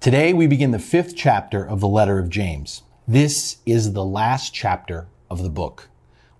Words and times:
Today 0.00 0.32
we 0.32 0.46
begin 0.46 0.70
the 0.70 0.78
fifth 0.78 1.14
chapter 1.14 1.62
of 1.62 1.80
the 1.80 1.86
letter 1.86 2.18
of 2.18 2.30
James. 2.30 2.84
This 3.06 3.58
is 3.66 3.92
the 3.92 4.02
last 4.02 4.54
chapter 4.54 5.08
of 5.28 5.42
the 5.42 5.50
book. 5.50 5.90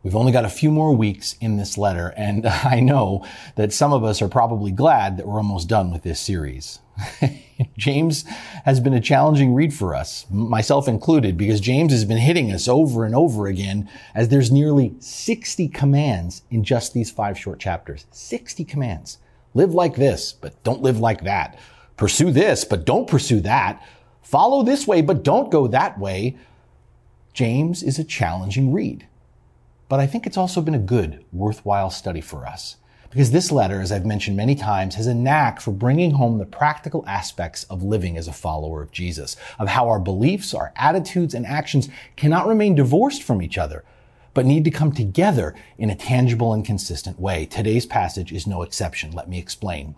We've 0.03 0.17
only 0.17 0.33
got 0.33 0.47
a 0.47 0.49
few 0.49 0.71
more 0.71 0.97
weeks 0.97 1.37
in 1.43 1.59
this 1.59 1.77
letter, 1.77 2.15
and 2.17 2.47
I 2.47 2.81
know 2.81 3.23
that 3.57 3.75
some 3.75 3.93
of 3.93 4.03
us 4.03 4.23
are 4.23 4.31
probably 4.31 4.71
glad 4.71 5.19
that 5.19 5.27
we're 5.27 5.37
almost 5.37 5.69
done 5.69 5.93
with 5.93 6.05
this 6.05 6.19
series. 6.19 6.79
James 7.77 8.25
has 8.65 8.81
been 8.81 8.95
a 8.95 9.01
challenging 9.01 9.53
read 9.53 9.75
for 9.75 9.95
us, 9.95 10.25
myself 10.31 10.89
included, 10.89 11.37
because 11.37 11.61
James 11.61 11.93
has 11.93 12.07
been 12.07 12.17
hitting 12.17 12.51
us 12.51 12.67
over 12.67 13.05
and 13.05 13.15
over 13.15 13.47
again 13.47 13.91
as 14.15 14.31
there's 14.31 14.51
nearly 14.51 14.95
60 15.01 15.69
commands 15.69 16.45
in 16.51 16.65
just 16.65 16.95
these 16.95 17.11
five 17.11 17.39
short 17.39 17.61
chapters. 17.61 18.07
60 18.11 18.65
commands. 18.65 19.19
Live 19.53 19.75
like 19.75 19.97
this, 19.97 20.33
but 20.33 20.65
don't 20.65 20.81
live 20.81 20.99
like 20.99 21.25
that. 21.25 21.59
Pursue 22.01 22.33
this, 22.33 22.65
but 22.65 22.87
don't 22.87 23.07
pursue 23.07 23.43
that. 23.43 23.87
Follow 24.23 24.63
this 24.63 24.87
way, 24.87 25.02
but 25.02 25.23
don't 25.23 25.51
go 25.51 25.66
that 25.66 25.99
way. 25.99 26.38
James 27.35 27.83
is 27.83 27.99
a 27.99 28.05
challenging 28.05 28.73
read. 28.73 29.07
But 29.87 30.01
I 30.01 30.07
think 30.07 30.27
it's 30.27 30.39
also 30.39 30.63
been 30.63 30.74
a 30.74 30.79
good, 30.79 31.23
worthwhile 31.30 31.91
study 31.91 32.23
for 32.23 32.47
us. 32.47 32.77
Because 33.11 33.33
this 33.33 33.52
letter, 33.52 33.83
as 33.83 33.93
I've 33.93 34.07
mentioned 34.07 34.35
many 34.35 34.55
times, 34.55 34.95
has 34.95 35.09
a 35.09 35.15
knack 35.15 35.61
for 35.61 35.73
bringing 35.73 36.13
home 36.13 36.39
the 36.39 36.47
practical 36.47 37.05
aspects 37.07 37.65
of 37.65 37.83
living 37.83 38.17
as 38.17 38.29
a 38.29 38.33
follower 38.33 38.80
of 38.80 38.93
Jesus, 38.93 39.37
of 39.59 39.69
how 39.69 39.87
our 39.87 40.01
beliefs, 40.01 40.55
our 40.55 40.73
attitudes, 40.77 41.35
and 41.35 41.45
actions 41.45 41.91
cannot 42.17 42.49
remain 42.49 42.74
divorced 42.74 43.23
from 43.23 43.43
each 43.43 43.59
other, 43.59 43.85
but 44.33 44.46
need 44.46 44.65
to 44.65 44.71
come 44.71 44.93
together 44.93 45.55
in 45.77 45.91
a 45.91 45.96
tangible 45.96 46.55
and 46.55 46.65
consistent 46.65 47.21
way. 47.21 47.45
Today's 47.45 47.85
passage 47.85 48.33
is 48.33 48.46
no 48.46 48.63
exception. 48.63 49.11
Let 49.11 49.29
me 49.29 49.39
explain. 49.39 49.96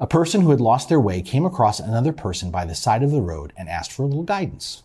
A 0.00 0.06
person 0.06 0.40
who 0.40 0.50
had 0.50 0.60
lost 0.60 0.88
their 0.88 1.00
way 1.00 1.22
came 1.22 1.44
across 1.44 1.78
another 1.78 2.12
person 2.12 2.50
by 2.50 2.64
the 2.64 2.74
side 2.74 3.02
of 3.02 3.10
the 3.10 3.20
road 3.20 3.52
and 3.56 3.68
asked 3.68 3.92
for 3.92 4.02
a 4.02 4.06
little 4.06 4.22
guidance. 4.22 4.82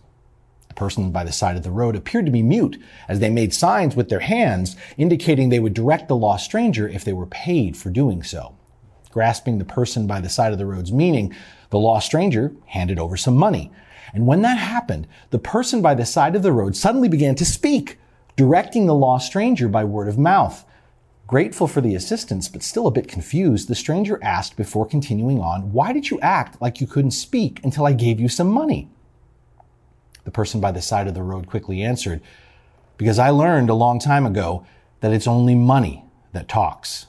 The 0.68 0.76
person 0.76 1.12
by 1.12 1.24
the 1.24 1.32
side 1.32 1.56
of 1.56 1.64
the 1.64 1.72
road 1.72 1.96
appeared 1.96 2.26
to 2.26 2.32
be 2.32 2.44
mute 2.44 2.80
as 3.08 3.20
they 3.20 3.30
made 3.30 3.54
signs 3.54 3.96
with 3.96 4.10
their 4.10 4.20
hands 4.20 4.76
indicating 4.98 5.50
they 5.50 5.60
would 5.60 5.74
direct 5.74 6.08
the 6.08 6.16
lost 6.16 6.46
stranger 6.46 6.88
if 6.88 7.04
they 7.04 7.14
were 7.14 7.26
paid 7.26 7.76
for 7.76 7.90
doing 7.90 8.22
so. 8.22 8.56
Grasping 9.12 9.58
the 9.58 9.66
person 9.66 10.06
by 10.06 10.20
the 10.20 10.30
side 10.30 10.52
of 10.52 10.60
the 10.60 10.66
road's 10.66 10.92
meaning, 10.92 11.34
the 11.70 11.80
lost 11.80 12.06
stranger 12.06 12.54
handed 12.68 13.00
over 13.00 13.18
some 13.18 13.36
money. 13.36 13.72
And 14.14 14.28
when 14.28 14.42
that 14.44 14.58
happened, 14.58 15.08
the 15.32 15.40
person 15.40 15.82
by 15.82 15.96
the 15.96 16.06
side 16.06 16.36
of 16.36 16.44
the 16.44 16.52
road 16.52 16.76
suddenly 16.76 17.10
began 17.10 17.36
to 17.36 17.46
speak, 17.46 17.98
directing 18.36 18.86
the 18.86 18.94
lost 18.94 19.26
stranger 19.26 19.68
by 19.68 19.84
word 19.84 20.08
of 20.08 20.18
mouth. 20.18 20.64
Grateful 21.28 21.68
for 21.68 21.82
the 21.82 21.94
assistance, 21.94 22.48
but 22.48 22.64
still 22.64 22.88
a 22.88 22.92
bit 22.92 23.10
confused, 23.10 23.68
the 23.68 23.76
stranger 23.76 24.18
asked 24.24 24.56
before 24.56 24.86
continuing 24.86 25.42
on, 25.42 25.74
Why 25.74 25.92
did 25.92 26.10
you 26.10 26.18
act 26.22 26.62
like 26.62 26.80
you 26.80 26.88
couldn't 26.88 27.12
speak 27.12 27.60
until 27.66 27.86
I 27.86 27.92
gave 27.92 28.18
you 28.18 28.30
some 28.30 28.48
money? 28.48 28.90
The 30.24 30.32
person 30.32 30.62
by 30.62 30.72
the 30.72 30.82
side 30.82 31.06
of 31.06 31.16
the 31.16 31.24
road 31.24 31.46
quickly 31.46 31.84
answered, 31.84 32.22
Because 32.96 33.20
I 33.20 33.30
learned 33.30 33.70
a 33.70 33.74
long 33.74 34.00
time 34.00 34.26
ago 34.26 34.66
that 35.02 35.12
it's 35.12 35.28
only 35.28 35.54
money 35.54 36.06
that 36.32 36.48
talks. 36.48 37.08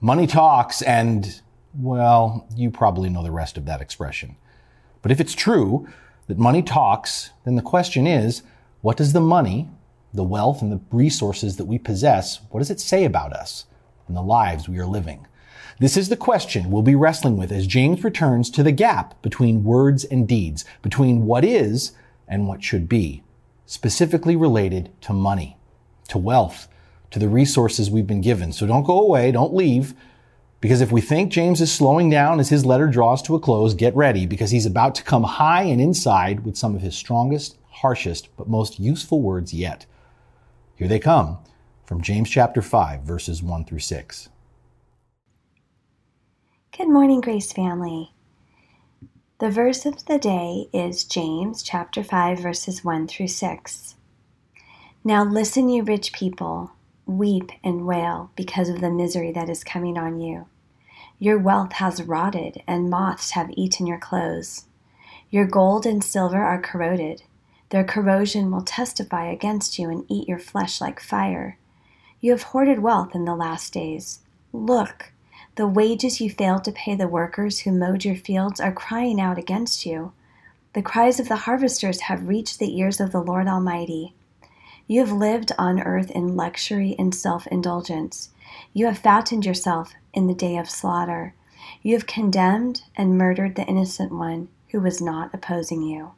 Money 0.00 0.26
talks, 0.26 0.82
and, 0.82 1.40
well, 1.72 2.48
you 2.56 2.68
probably 2.68 3.10
know 3.10 3.22
the 3.22 3.30
rest 3.30 3.56
of 3.56 3.64
that 3.66 3.80
expression. 3.80 4.34
But 5.02 5.12
if 5.12 5.20
it's 5.20 5.34
true 5.34 5.86
that 6.26 6.36
money 6.36 6.62
talks, 6.62 7.30
then 7.44 7.54
the 7.54 7.62
question 7.62 8.08
is, 8.08 8.42
what 8.80 8.96
does 8.96 9.12
the 9.12 9.20
money 9.20 9.68
the 10.12 10.24
wealth 10.24 10.62
and 10.62 10.72
the 10.72 10.80
resources 10.90 11.56
that 11.56 11.66
we 11.66 11.78
possess, 11.78 12.40
what 12.50 12.60
does 12.60 12.70
it 12.70 12.80
say 12.80 13.04
about 13.04 13.32
us 13.32 13.66
and 14.08 14.16
the 14.16 14.22
lives 14.22 14.68
we 14.68 14.78
are 14.78 14.86
living? 14.86 15.26
This 15.78 15.96
is 15.96 16.08
the 16.08 16.16
question 16.16 16.70
we'll 16.70 16.82
be 16.82 16.94
wrestling 16.94 17.36
with 17.36 17.50
as 17.50 17.66
James 17.66 18.04
returns 18.04 18.50
to 18.50 18.62
the 18.62 18.72
gap 18.72 19.20
between 19.22 19.64
words 19.64 20.04
and 20.04 20.28
deeds, 20.28 20.64
between 20.82 21.24
what 21.24 21.44
is 21.44 21.92
and 22.28 22.46
what 22.46 22.62
should 22.62 22.88
be, 22.88 23.22
specifically 23.66 24.36
related 24.36 24.90
to 25.02 25.12
money, 25.12 25.56
to 26.08 26.18
wealth, 26.18 26.68
to 27.10 27.18
the 27.18 27.28
resources 27.28 27.90
we've 27.90 28.06
been 28.06 28.20
given. 28.20 28.52
So 28.52 28.66
don't 28.66 28.84
go 28.84 29.00
away, 29.00 29.32
don't 29.32 29.54
leave, 29.54 29.94
because 30.60 30.82
if 30.82 30.92
we 30.92 31.00
think 31.00 31.32
James 31.32 31.62
is 31.62 31.72
slowing 31.72 32.10
down 32.10 32.38
as 32.38 32.50
his 32.50 32.66
letter 32.66 32.86
draws 32.86 33.22
to 33.22 33.34
a 33.34 33.40
close, 33.40 33.72
get 33.72 33.96
ready 33.96 34.26
because 34.26 34.50
he's 34.50 34.66
about 34.66 34.94
to 34.96 35.02
come 35.02 35.22
high 35.22 35.62
and 35.62 35.80
inside 35.80 36.44
with 36.44 36.58
some 36.58 36.74
of 36.74 36.82
his 36.82 36.94
strongest, 36.94 37.56
harshest, 37.70 38.28
but 38.36 38.48
most 38.48 38.78
useful 38.78 39.22
words 39.22 39.54
yet. 39.54 39.86
Here 40.80 40.88
they 40.88 40.98
come 40.98 41.36
from 41.84 42.00
James 42.00 42.30
chapter 42.30 42.62
5, 42.62 43.02
verses 43.02 43.42
1 43.42 43.66
through 43.66 43.80
6. 43.80 44.30
Good 46.74 46.88
morning, 46.88 47.20
Grace 47.20 47.52
family. 47.52 48.14
The 49.40 49.50
verse 49.50 49.84
of 49.84 50.06
the 50.06 50.18
day 50.18 50.68
is 50.72 51.04
James 51.04 51.62
chapter 51.62 52.02
5, 52.02 52.38
verses 52.38 52.82
1 52.82 53.08
through 53.08 53.28
6. 53.28 53.96
Now 55.04 55.22
listen, 55.22 55.68
you 55.68 55.82
rich 55.82 56.14
people, 56.14 56.72
weep 57.04 57.52
and 57.62 57.84
wail 57.84 58.30
because 58.34 58.70
of 58.70 58.80
the 58.80 58.90
misery 58.90 59.32
that 59.32 59.50
is 59.50 59.62
coming 59.62 59.98
on 59.98 60.18
you. 60.18 60.46
Your 61.18 61.36
wealth 61.36 61.72
has 61.72 62.02
rotted, 62.02 62.62
and 62.66 62.88
moths 62.88 63.32
have 63.32 63.50
eaten 63.50 63.86
your 63.86 63.98
clothes. 63.98 64.64
Your 65.28 65.44
gold 65.44 65.84
and 65.84 66.02
silver 66.02 66.42
are 66.42 66.58
corroded 66.58 67.24
their 67.70 67.84
corrosion 67.84 68.50
will 68.50 68.62
testify 68.62 69.26
against 69.30 69.78
you 69.78 69.90
and 69.90 70.04
eat 70.08 70.28
your 70.28 70.38
flesh 70.38 70.80
like 70.80 71.00
fire. 71.00 71.56
You 72.20 72.32
have 72.32 72.42
hoarded 72.42 72.80
wealth 72.80 73.14
in 73.14 73.24
the 73.24 73.34
last 73.34 73.72
days. 73.72 74.20
Look, 74.52 75.12
the 75.54 75.68
wages 75.68 76.20
you 76.20 76.30
failed 76.30 76.64
to 76.64 76.72
pay 76.72 76.94
the 76.94 77.08
workers 77.08 77.60
who 77.60 77.72
mowed 77.72 78.04
your 78.04 78.16
fields 78.16 78.60
are 78.60 78.72
crying 78.72 79.20
out 79.20 79.38
against 79.38 79.86
you. 79.86 80.12
The 80.72 80.82
cries 80.82 81.18
of 81.20 81.28
the 81.28 81.36
harvesters 81.36 82.02
have 82.02 82.28
reached 82.28 82.58
the 82.58 82.78
ears 82.78 83.00
of 83.00 83.12
the 83.12 83.22
Lord 83.22 83.46
Almighty. 83.46 84.14
You 84.86 85.00
have 85.00 85.12
lived 85.12 85.52
on 85.56 85.80
earth 85.80 86.10
in 86.10 86.34
luxury 86.36 86.96
and 86.98 87.14
self 87.14 87.46
indulgence. 87.46 88.30
You 88.72 88.86
have 88.86 88.98
fattened 88.98 89.46
yourself 89.46 89.94
in 90.12 90.26
the 90.26 90.34
day 90.34 90.56
of 90.56 90.68
slaughter. 90.68 91.34
You 91.82 91.94
have 91.94 92.06
condemned 92.06 92.82
and 92.96 93.16
murdered 93.16 93.54
the 93.54 93.66
innocent 93.66 94.12
one 94.12 94.48
who 94.70 94.80
was 94.80 95.00
not 95.00 95.32
opposing 95.32 95.82
you. 95.82 96.12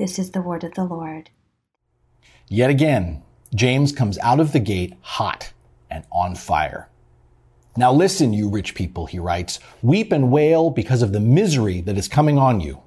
This 0.00 0.18
is 0.18 0.30
the 0.30 0.40
word 0.40 0.64
of 0.64 0.72
the 0.72 0.84
Lord. 0.84 1.28
Yet 2.48 2.70
again, 2.70 3.22
James 3.54 3.92
comes 3.92 4.16
out 4.20 4.40
of 4.40 4.52
the 4.52 4.58
gate 4.58 4.94
hot 5.02 5.52
and 5.90 6.04
on 6.10 6.36
fire. 6.36 6.88
Now 7.76 7.92
listen, 7.92 8.32
you 8.32 8.48
rich 8.48 8.74
people, 8.74 9.04
he 9.04 9.18
writes, 9.18 9.60
weep 9.82 10.10
and 10.10 10.32
wail 10.32 10.70
because 10.70 11.02
of 11.02 11.12
the 11.12 11.20
misery 11.20 11.82
that 11.82 11.98
is 11.98 12.08
coming 12.08 12.38
on 12.38 12.62
you. 12.62 12.80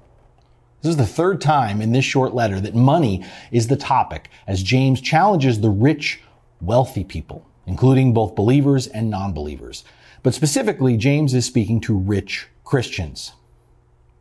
This 0.82 0.90
is 0.90 0.96
the 0.96 1.06
third 1.06 1.40
time 1.40 1.80
in 1.80 1.92
this 1.92 2.04
short 2.04 2.34
letter 2.34 2.58
that 2.58 2.74
money 2.74 3.24
is 3.52 3.68
the 3.68 3.76
topic 3.76 4.28
as 4.48 4.64
James 4.64 5.00
challenges 5.00 5.60
the 5.60 5.70
rich, 5.70 6.20
wealthy 6.60 7.04
people, 7.04 7.46
including 7.64 8.12
both 8.12 8.34
believers 8.34 8.88
and 8.88 9.08
non-believers. 9.08 9.84
But 10.24 10.34
specifically, 10.34 10.96
James 10.96 11.32
is 11.32 11.46
speaking 11.46 11.80
to 11.82 11.96
rich 11.96 12.48
Christians. 12.64 13.34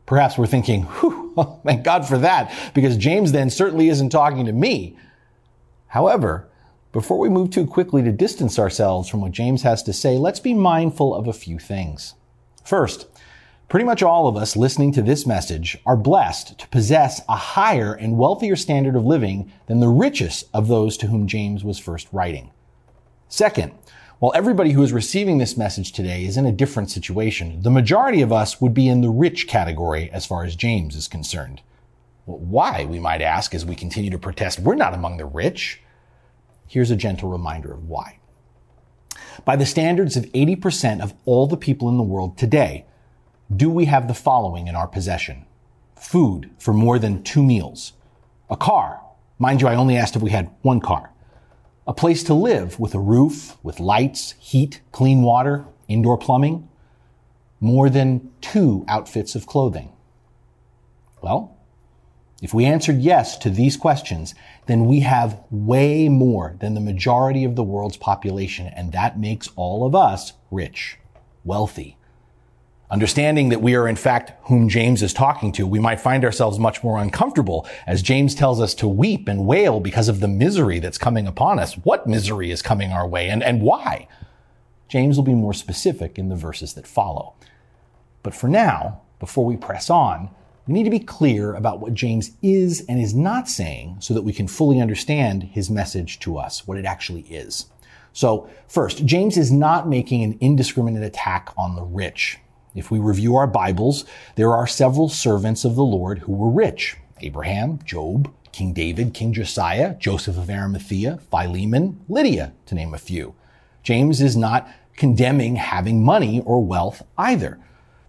Perhaps 0.06 0.38
we're 0.38 0.46
thinking, 0.46 0.84
whew, 0.84 1.23
thank 1.66 1.84
God 1.84 2.08
for 2.08 2.18
that, 2.20 2.54
because 2.74 2.98
James 2.98 3.32
then 3.32 3.50
certainly 3.50 3.90
isn't 3.90 4.10
talking 4.10 4.46
to 4.46 4.52
me. 4.52 4.98
However, 5.88 6.50
before 6.92 7.18
we 7.18 7.30
move 7.30 7.50
too 7.50 7.66
quickly 7.66 8.04
to 8.04 8.12
distance 8.12 8.60
ourselves 8.60 9.10
from 9.10 9.22
what 9.22 9.32
James 9.32 9.64
has 9.64 9.82
to 9.84 9.94
say, 9.94 10.18
let's 10.18 10.40
be 10.40 10.54
mindful 10.54 11.16
of 11.16 11.28
a 11.28 11.34
few 11.34 11.58
things. 11.58 12.14
First, 12.64 13.08
pretty 13.68 13.86
much 13.86 14.04
all 14.04 14.28
of 14.28 14.38
us 14.38 14.56
listening 14.56 14.92
to 14.94 15.02
this 15.02 15.26
message 15.26 15.78
are 15.86 15.98
blessed 15.98 16.60
to 16.60 16.68
possess 16.68 17.22
a 17.28 17.36
higher 17.36 17.94
and 17.94 18.18
wealthier 18.18 18.56
standard 18.56 18.96
of 18.96 19.06
living 19.06 19.52
than 19.66 19.80
the 19.80 19.88
richest 19.88 20.48
of 20.54 20.68
those 20.68 20.96
to 20.98 21.08
whom 21.08 21.28
James 21.28 21.64
was 21.64 21.80
first 21.80 22.08
writing. 22.12 22.52
Second, 23.28 23.72
while 24.24 24.32
everybody 24.36 24.72
who 24.72 24.82
is 24.82 24.94
receiving 24.94 25.38
this 25.38 25.58
message 25.58 25.92
today 25.92 26.24
is 26.24 26.38
in 26.38 26.46
a 26.46 26.52
different 26.54 26.90
situation, 26.90 27.62
the 27.62 27.70
majority 27.70 28.22
of 28.22 28.32
us 28.32 28.62
would 28.62 28.74
be 28.74 28.88
in 28.88 29.02
the 29.02 29.10
rich 29.10 29.50
category 29.50 30.10
as 30.12 30.26
far 30.26 30.46
as 30.46 30.56
James 30.56 30.96
is 30.96 31.10
concerned. 31.10 31.60
Why, 32.24 32.86
we 32.86 33.00
might 33.00 33.22
ask 33.22 33.54
as 33.54 33.66
we 33.66 33.76
continue 33.76 34.10
to 34.12 34.18
protest, 34.18 34.60
we're 34.60 34.76
not 34.76 34.94
among 34.94 35.18
the 35.18 35.26
rich. 35.26 35.82
Here's 36.66 36.90
a 36.90 36.96
gentle 36.96 37.28
reminder 37.28 37.74
of 37.74 37.90
why. 37.90 38.20
By 39.44 39.58
the 39.58 39.66
standards 39.66 40.16
of 40.16 40.24
80% 40.28 41.02
of 41.02 41.14
all 41.26 41.46
the 41.46 41.58
people 41.58 41.90
in 41.90 41.98
the 41.98 42.04
world 42.04 42.38
today, 42.38 42.86
do 43.54 43.70
we 43.70 43.84
have 43.88 44.08
the 44.08 44.14
following 44.14 44.68
in 44.68 44.76
our 44.78 44.88
possession? 44.88 45.46
Food 45.98 46.50
for 46.58 46.74
more 46.74 46.98
than 46.98 47.24
two 47.24 47.44
meals. 47.44 47.92
A 48.50 48.56
car. 48.56 49.02
Mind 49.38 49.60
you, 49.60 49.68
I 49.68 49.76
only 49.76 49.98
asked 49.98 50.16
if 50.16 50.22
we 50.22 50.32
had 50.32 50.50
one 50.62 50.80
car. 50.80 51.13
A 51.86 51.94
place 51.94 52.24
to 52.24 52.34
live 52.34 52.80
with 52.80 52.96
a 52.96 53.00
roof, 53.00 53.58
with 53.62 53.80
lights, 53.80 54.36
heat, 54.40 54.82
clean 54.94 55.22
water, 55.22 55.66
indoor 55.90 56.18
plumbing. 56.18 56.70
More 57.60 57.90
than 57.90 58.32
two 58.40 58.86
outfits 58.88 59.36
of 59.36 59.46
clothing. 59.46 59.92
Well, 61.22 61.58
if 62.42 62.54
we 62.54 62.66
answered 62.66 63.00
yes 63.00 63.38
to 63.40 63.50
these 63.50 63.78
questions, 63.78 64.34
then 64.66 64.86
we 64.86 65.02
have 65.02 65.42
way 65.50 66.10
more 66.10 66.56
than 66.60 66.74
the 66.74 66.82
majority 66.82 67.44
of 67.44 67.56
the 67.56 67.64
world's 67.64 67.98
population, 67.98 68.68
and 68.68 68.92
that 68.92 69.20
makes 69.20 69.50
all 69.56 69.86
of 69.86 69.96
us 69.96 70.34
rich, 70.52 71.00
wealthy. 71.44 71.98
Understanding 72.94 73.50
that 73.50 73.64
we 73.64 73.74
are 73.74 73.88
in 73.88 73.96
fact 73.96 74.34
whom 74.44 74.70
James 74.70 75.02
is 75.02 75.14
talking 75.14 75.52
to, 75.54 75.66
we 75.66 75.80
might 75.80 76.00
find 76.00 76.24
ourselves 76.24 76.60
much 76.60 76.84
more 76.84 77.00
uncomfortable 77.00 77.68
as 77.88 78.04
James 78.04 78.36
tells 78.36 78.62
us 78.62 78.76
to 78.76 78.88
weep 78.88 79.28
and 79.28 79.48
wail 79.48 79.80
because 79.80 80.10
of 80.10 80.20
the 80.20 80.28
misery 80.28 80.78
that's 80.78 81.00
coming 81.00 81.26
upon 81.26 81.58
us. 81.58 81.74
What 81.74 82.06
misery 82.06 82.52
is 82.52 82.62
coming 82.62 82.92
our 82.92 83.08
way 83.08 83.30
and, 83.30 83.42
and 83.42 83.64
why? 83.64 84.08
James 84.90 85.18
will 85.18 85.24
be 85.24 85.34
more 85.34 85.56
specific 85.56 86.20
in 86.20 86.30
the 86.30 86.36
verses 86.36 86.76
that 86.76 86.86
follow. 86.86 87.34
But 88.22 88.36
for 88.36 88.48
now, 88.48 89.02
before 89.20 89.44
we 89.44 89.58
press 89.58 89.90
on, 89.90 90.30
we 90.68 90.76
need 90.76 90.84
to 90.84 90.92
be 90.92 91.00
clear 91.00 91.56
about 91.56 91.80
what 91.80 91.96
James 91.96 92.30
is 92.44 92.86
and 92.88 93.02
is 93.02 93.16
not 93.16 93.48
saying 93.48 93.98
so 94.02 94.14
that 94.14 94.22
we 94.22 94.34
can 94.34 94.48
fully 94.48 94.80
understand 94.80 95.42
his 95.42 95.68
message 95.68 96.20
to 96.20 96.38
us, 96.38 96.68
what 96.68 96.78
it 96.78 96.86
actually 96.86 97.22
is. 97.22 97.66
So 98.12 98.48
first, 98.68 99.04
James 99.04 99.36
is 99.36 99.52
not 99.52 99.90
making 99.90 100.22
an 100.22 100.38
indiscriminate 100.40 101.02
attack 101.02 101.52
on 101.58 101.76
the 101.76 101.82
rich. 101.82 102.38
If 102.76 102.90
we 102.90 102.98
review 102.98 103.36
our 103.36 103.46
Bibles, 103.46 104.04
there 104.36 104.52
are 104.56 104.66
several 104.66 105.08
servants 105.08 105.64
of 105.64 105.76
the 105.76 105.84
Lord 105.84 106.20
who 106.20 106.34
were 106.34 106.50
rich. 106.50 106.98
Abraham, 107.22 107.78
Job, 107.86 108.34
King 108.52 108.74
David, 108.74 109.14
King 109.14 109.32
Josiah, 109.32 109.96
Joseph 110.00 110.40
of 110.40 110.50
Arimathea, 110.50 111.20
Philemon, 111.30 112.04
Lydia, 112.10 112.54
to 112.66 112.74
name 112.74 112.96
a 112.96 112.98
few. 112.98 113.36
James 113.84 114.22
is 114.22 114.36
not 114.36 114.68
condemning 114.96 115.58
having 115.58 116.04
money 116.04 116.42
or 116.46 116.66
wealth 116.66 117.04
either. 117.16 117.60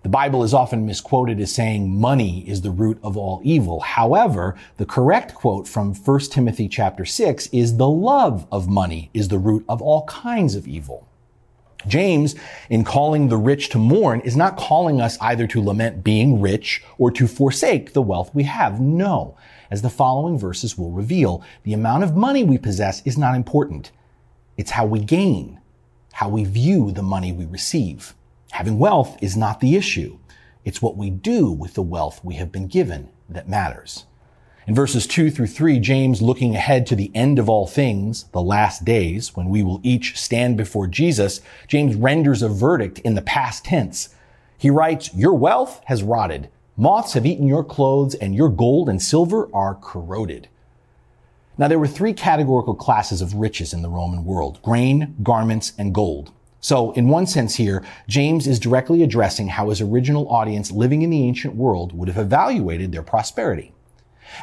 The 0.02 0.08
Bible 0.08 0.42
is 0.42 0.54
often 0.54 0.86
misquoted 0.86 1.40
as 1.40 1.54
saying 1.54 2.00
money 2.00 2.48
is 2.48 2.62
the 2.62 2.70
root 2.70 2.98
of 3.02 3.18
all 3.18 3.42
evil. 3.44 3.80
However, 3.80 4.54
the 4.78 4.86
correct 4.86 5.34
quote 5.34 5.68
from 5.68 5.94
1 5.94 6.20
Timothy 6.30 6.68
chapter 6.68 7.04
6 7.04 7.48
is 7.48 7.76
the 7.76 7.88
love 7.88 8.46
of 8.50 8.66
money 8.66 9.10
is 9.12 9.28
the 9.28 9.38
root 9.38 9.64
of 9.68 9.82
all 9.82 10.06
kinds 10.06 10.54
of 10.54 10.66
evil. 10.66 11.06
James, 11.86 12.34
in 12.70 12.84
calling 12.84 13.28
the 13.28 13.36
rich 13.36 13.68
to 13.70 13.78
mourn, 13.78 14.20
is 14.20 14.36
not 14.36 14.56
calling 14.56 15.00
us 15.00 15.18
either 15.20 15.46
to 15.46 15.62
lament 15.62 16.04
being 16.04 16.40
rich 16.40 16.82
or 16.98 17.10
to 17.10 17.26
forsake 17.26 17.92
the 17.92 18.02
wealth 18.02 18.34
we 18.34 18.44
have. 18.44 18.80
No. 18.80 19.36
As 19.70 19.82
the 19.82 19.90
following 19.90 20.38
verses 20.38 20.78
will 20.78 20.90
reveal, 20.90 21.42
the 21.62 21.72
amount 21.72 22.04
of 22.04 22.16
money 22.16 22.44
we 22.44 22.58
possess 22.58 23.02
is 23.04 23.18
not 23.18 23.34
important. 23.34 23.90
It's 24.56 24.72
how 24.72 24.86
we 24.86 25.00
gain, 25.00 25.60
how 26.12 26.28
we 26.28 26.44
view 26.44 26.92
the 26.92 27.02
money 27.02 27.32
we 27.32 27.44
receive. 27.44 28.14
Having 28.52 28.78
wealth 28.78 29.16
is 29.20 29.36
not 29.36 29.60
the 29.60 29.74
issue. 29.74 30.18
It's 30.64 30.80
what 30.80 30.96
we 30.96 31.10
do 31.10 31.50
with 31.50 31.74
the 31.74 31.82
wealth 31.82 32.20
we 32.24 32.34
have 32.34 32.52
been 32.52 32.68
given 32.68 33.10
that 33.28 33.48
matters. 33.48 34.06
In 34.66 34.74
verses 34.74 35.06
2 35.06 35.30
through 35.30 35.48
3, 35.48 35.78
James, 35.78 36.22
looking 36.22 36.54
ahead 36.54 36.86
to 36.86 36.96
the 36.96 37.14
end 37.14 37.38
of 37.38 37.50
all 37.50 37.66
things, 37.66 38.24
the 38.32 38.40
last 38.40 38.82
days, 38.82 39.36
when 39.36 39.50
we 39.50 39.62
will 39.62 39.78
each 39.82 40.18
stand 40.18 40.56
before 40.56 40.86
Jesus, 40.86 41.42
James 41.68 41.94
renders 41.94 42.40
a 42.40 42.48
verdict 42.48 42.98
in 43.00 43.14
the 43.14 43.20
past 43.20 43.66
tense. 43.66 44.08
He 44.56 44.70
writes, 44.70 45.14
Your 45.14 45.34
wealth 45.34 45.82
has 45.84 46.02
rotted. 46.02 46.48
Moths 46.78 47.12
have 47.12 47.26
eaten 47.26 47.46
your 47.46 47.62
clothes, 47.62 48.14
and 48.14 48.34
your 48.34 48.48
gold 48.48 48.88
and 48.88 49.02
silver 49.02 49.50
are 49.54 49.74
corroded. 49.74 50.48
Now, 51.58 51.68
there 51.68 51.78
were 51.78 51.86
three 51.86 52.14
categorical 52.14 52.74
classes 52.74 53.20
of 53.20 53.34
riches 53.34 53.74
in 53.74 53.82
the 53.82 53.90
Roman 53.90 54.24
world 54.24 54.62
grain, 54.62 55.14
garments, 55.22 55.74
and 55.76 55.94
gold. 55.94 56.32
So, 56.62 56.92
in 56.92 57.10
one 57.10 57.26
sense 57.26 57.56
here, 57.56 57.84
James 58.08 58.46
is 58.46 58.58
directly 58.58 59.02
addressing 59.02 59.48
how 59.48 59.68
his 59.68 59.82
original 59.82 60.26
audience 60.30 60.70
living 60.70 61.02
in 61.02 61.10
the 61.10 61.22
ancient 61.22 61.54
world 61.54 61.92
would 61.92 62.08
have 62.08 62.16
evaluated 62.16 62.92
their 62.92 63.02
prosperity. 63.02 63.74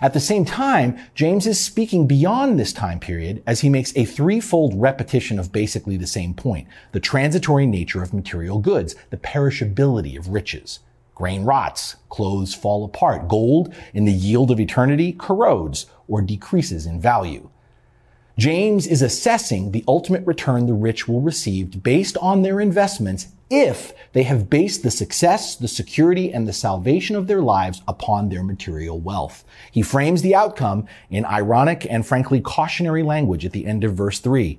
At 0.01 0.13
the 0.13 0.19
same 0.19 0.45
time, 0.45 0.97
James 1.13 1.45
is 1.45 1.63
speaking 1.63 2.07
beyond 2.07 2.57
this 2.57 2.73
time 2.73 2.99
period 2.99 3.43
as 3.45 3.61
he 3.61 3.69
makes 3.69 3.95
a 3.95 4.05
threefold 4.05 4.73
repetition 4.75 5.37
of 5.37 5.51
basically 5.51 5.97
the 5.97 6.07
same 6.07 6.33
point. 6.33 6.67
The 6.91 6.99
transitory 6.99 7.67
nature 7.67 8.01
of 8.01 8.13
material 8.13 8.59
goods, 8.59 8.95
the 9.09 9.17
perishability 9.17 10.17
of 10.17 10.29
riches. 10.29 10.79
Grain 11.13 11.43
rots, 11.43 11.97
clothes 12.09 12.55
fall 12.55 12.83
apart, 12.83 13.27
gold 13.27 13.71
in 13.93 14.05
the 14.05 14.11
yield 14.11 14.49
of 14.49 14.59
eternity 14.59 15.13
corrodes 15.13 15.85
or 16.07 16.19
decreases 16.19 16.87
in 16.87 16.99
value. 16.99 17.50
James 18.37 18.87
is 18.87 19.01
assessing 19.01 19.71
the 19.71 19.83
ultimate 19.87 20.25
return 20.25 20.65
the 20.65 20.73
rich 20.73 21.07
will 21.07 21.21
receive 21.21 21.83
based 21.83 22.17
on 22.17 22.41
their 22.41 22.61
investments 22.61 23.27
if 23.49 23.93
they 24.13 24.23
have 24.23 24.49
based 24.49 24.83
the 24.83 24.91
success, 24.91 25.55
the 25.57 25.67
security, 25.67 26.31
and 26.31 26.47
the 26.47 26.53
salvation 26.53 27.17
of 27.17 27.27
their 27.27 27.41
lives 27.41 27.81
upon 27.89 28.29
their 28.29 28.43
material 28.43 28.97
wealth. 28.97 29.43
He 29.69 29.81
frames 29.81 30.21
the 30.21 30.33
outcome 30.33 30.87
in 31.09 31.25
ironic 31.25 31.85
and 31.89 32.05
frankly 32.05 32.39
cautionary 32.39 33.03
language 33.03 33.45
at 33.45 33.51
the 33.51 33.65
end 33.65 33.83
of 33.83 33.95
verse 33.95 34.19
3. 34.19 34.57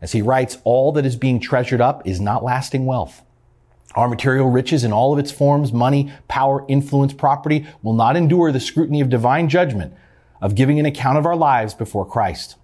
As 0.00 0.12
he 0.12 0.22
writes, 0.22 0.58
all 0.62 0.92
that 0.92 1.04
is 1.04 1.16
being 1.16 1.40
treasured 1.40 1.80
up 1.80 2.06
is 2.06 2.20
not 2.20 2.44
lasting 2.44 2.86
wealth. 2.86 3.22
Our 3.96 4.08
material 4.08 4.50
riches 4.50 4.84
in 4.84 4.92
all 4.92 5.12
of 5.12 5.18
its 5.18 5.32
forms, 5.32 5.72
money, 5.72 6.12
power, 6.28 6.64
influence, 6.68 7.12
property, 7.12 7.66
will 7.82 7.92
not 7.92 8.16
endure 8.16 8.52
the 8.52 8.60
scrutiny 8.60 9.00
of 9.00 9.10
divine 9.10 9.48
judgment 9.48 9.94
of 10.40 10.54
giving 10.54 10.78
an 10.78 10.86
account 10.86 11.18
of 11.18 11.26
our 11.26 11.36
lives 11.36 11.74
before 11.74 12.06
Christ 12.06 12.54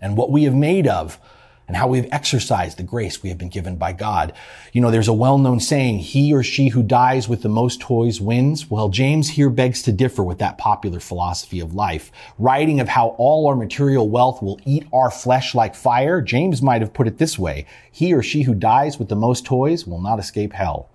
and 0.00 0.16
what 0.16 0.30
we 0.30 0.44
have 0.44 0.54
made 0.54 0.86
of 0.86 1.18
and 1.68 1.76
how 1.76 1.88
we've 1.88 2.08
exercised 2.12 2.76
the 2.76 2.84
grace 2.84 3.24
we 3.24 3.28
have 3.28 3.38
been 3.38 3.48
given 3.48 3.76
by 3.76 3.92
God. 3.92 4.32
You 4.72 4.80
know, 4.80 4.92
there's 4.92 5.08
a 5.08 5.12
well-known 5.12 5.58
saying, 5.58 5.98
he 5.98 6.32
or 6.32 6.44
she 6.44 6.68
who 6.68 6.82
dies 6.84 7.28
with 7.28 7.42
the 7.42 7.48
most 7.48 7.80
toys 7.80 8.20
wins. 8.20 8.70
Well, 8.70 8.88
James 8.88 9.30
here 9.30 9.50
begs 9.50 9.82
to 9.82 9.92
differ 9.92 10.22
with 10.22 10.38
that 10.38 10.58
popular 10.58 11.00
philosophy 11.00 11.58
of 11.58 11.74
life. 11.74 12.12
Writing 12.38 12.78
of 12.78 12.86
how 12.86 13.16
all 13.18 13.48
our 13.48 13.56
material 13.56 14.08
wealth 14.08 14.42
will 14.42 14.60
eat 14.64 14.86
our 14.92 15.10
flesh 15.10 15.56
like 15.56 15.74
fire, 15.74 16.20
James 16.20 16.62
might 16.62 16.82
have 16.82 16.94
put 16.94 17.08
it 17.08 17.18
this 17.18 17.36
way, 17.36 17.66
he 17.90 18.14
or 18.14 18.22
she 18.22 18.42
who 18.42 18.54
dies 18.54 19.00
with 19.00 19.08
the 19.08 19.16
most 19.16 19.44
toys 19.44 19.88
will 19.88 20.00
not 20.00 20.20
escape 20.20 20.52
hell. 20.52 20.88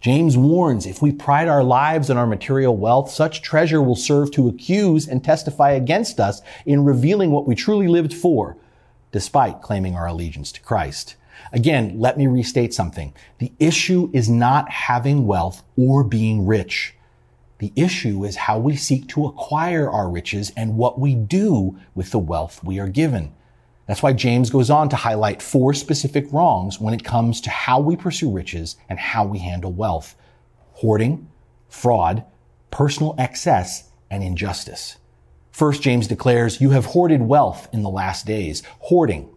James 0.00 0.36
warns 0.36 0.86
if 0.86 1.02
we 1.02 1.10
pride 1.10 1.48
our 1.48 1.64
lives 1.64 2.08
on 2.08 2.16
our 2.16 2.26
material 2.26 2.76
wealth, 2.76 3.10
such 3.10 3.42
treasure 3.42 3.82
will 3.82 3.96
serve 3.96 4.30
to 4.30 4.48
accuse 4.48 5.08
and 5.08 5.24
testify 5.24 5.72
against 5.72 6.20
us 6.20 6.40
in 6.64 6.84
revealing 6.84 7.32
what 7.32 7.48
we 7.48 7.56
truly 7.56 7.88
lived 7.88 8.14
for, 8.14 8.56
despite 9.10 9.60
claiming 9.60 9.96
our 9.96 10.06
allegiance 10.06 10.52
to 10.52 10.60
Christ. 10.60 11.16
Again, 11.52 11.98
let 11.98 12.16
me 12.16 12.28
restate 12.28 12.72
something. 12.72 13.12
The 13.38 13.52
issue 13.58 14.10
is 14.12 14.28
not 14.28 14.70
having 14.70 15.26
wealth 15.26 15.64
or 15.76 16.04
being 16.04 16.46
rich. 16.46 16.94
The 17.58 17.72
issue 17.74 18.24
is 18.24 18.36
how 18.36 18.58
we 18.60 18.76
seek 18.76 19.08
to 19.08 19.26
acquire 19.26 19.90
our 19.90 20.08
riches 20.08 20.52
and 20.56 20.76
what 20.76 21.00
we 21.00 21.16
do 21.16 21.76
with 21.96 22.12
the 22.12 22.18
wealth 22.20 22.62
we 22.62 22.78
are 22.78 22.88
given. 22.88 23.32
That's 23.88 24.02
why 24.02 24.12
James 24.12 24.50
goes 24.50 24.68
on 24.68 24.90
to 24.90 24.96
highlight 24.96 25.40
four 25.40 25.72
specific 25.72 26.30
wrongs 26.30 26.78
when 26.78 26.92
it 26.92 27.04
comes 27.04 27.40
to 27.40 27.50
how 27.50 27.80
we 27.80 27.96
pursue 27.96 28.30
riches 28.30 28.76
and 28.88 28.98
how 28.98 29.24
we 29.24 29.38
handle 29.38 29.72
wealth. 29.72 30.14
Hoarding, 30.74 31.28
fraud, 31.70 32.22
personal 32.70 33.14
excess, 33.18 33.88
and 34.10 34.22
injustice. 34.22 34.98
First, 35.50 35.82
James 35.82 36.06
declares, 36.06 36.60
you 36.60 36.70
have 36.70 36.84
hoarded 36.84 37.22
wealth 37.22 37.66
in 37.72 37.82
the 37.82 37.88
last 37.88 38.26
days. 38.26 38.62
Hoarding 38.80 39.30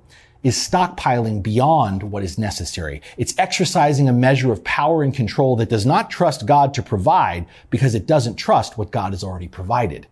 is 0.43 0.57
stockpiling 0.57 1.41
beyond 1.41 2.03
what 2.03 2.23
is 2.23 2.37
necessary. 2.37 3.01
It's 3.17 3.37
exercising 3.37 4.09
a 4.09 4.13
measure 4.13 4.51
of 4.51 4.63
power 4.65 5.01
and 5.01 5.13
control 5.13 5.55
that 5.55 5.69
does 5.69 5.85
not 5.85 6.09
trust 6.09 6.45
God 6.45 6.73
to 6.73 6.83
provide 6.83 7.45
because 7.69 7.95
it 7.95 8.05
doesn't 8.05 8.35
trust 8.35 8.77
what 8.77 8.91
God 8.91 9.13
has 9.13 9.23
already 9.23 9.47
provided. 9.47 10.07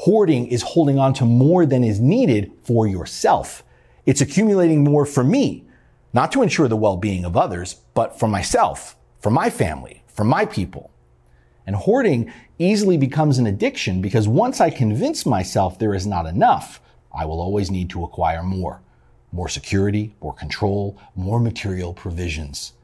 Hoarding 0.00 0.46
is 0.48 0.62
holding 0.62 0.98
on 0.98 1.14
to 1.14 1.24
more 1.24 1.64
than 1.64 1.82
is 1.82 2.00
needed 2.00 2.52
for 2.62 2.86
yourself. 2.86 3.64
It's 4.04 4.20
accumulating 4.20 4.84
more 4.84 5.06
for 5.06 5.24
me, 5.24 5.64
not 6.12 6.30
to 6.32 6.42
ensure 6.42 6.68
the 6.68 6.76
well-being 6.76 7.24
of 7.24 7.36
others, 7.36 7.76
but 7.94 8.18
for 8.18 8.28
myself, 8.28 8.96
for 9.20 9.30
my 9.30 9.48
family, 9.48 10.02
for 10.06 10.22
my 10.22 10.44
people. 10.44 10.90
And 11.66 11.74
hoarding 11.74 12.30
easily 12.58 12.98
becomes 12.98 13.38
an 13.38 13.46
addiction 13.46 14.02
because 14.02 14.28
once 14.28 14.60
I 14.60 14.70
convince 14.70 15.24
myself 15.24 15.78
there 15.78 15.94
is 15.94 16.06
not 16.06 16.26
enough, 16.26 16.80
I 17.12 17.24
will 17.24 17.40
always 17.40 17.70
need 17.70 17.88
to 17.90 18.04
acquire 18.04 18.42
more. 18.42 18.82
More 19.32 19.48
security, 19.48 20.14
more 20.22 20.34
control, 20.34 20.98
more 21.16 21.40
material 21.40 21.94
provisions. 21.94 22.74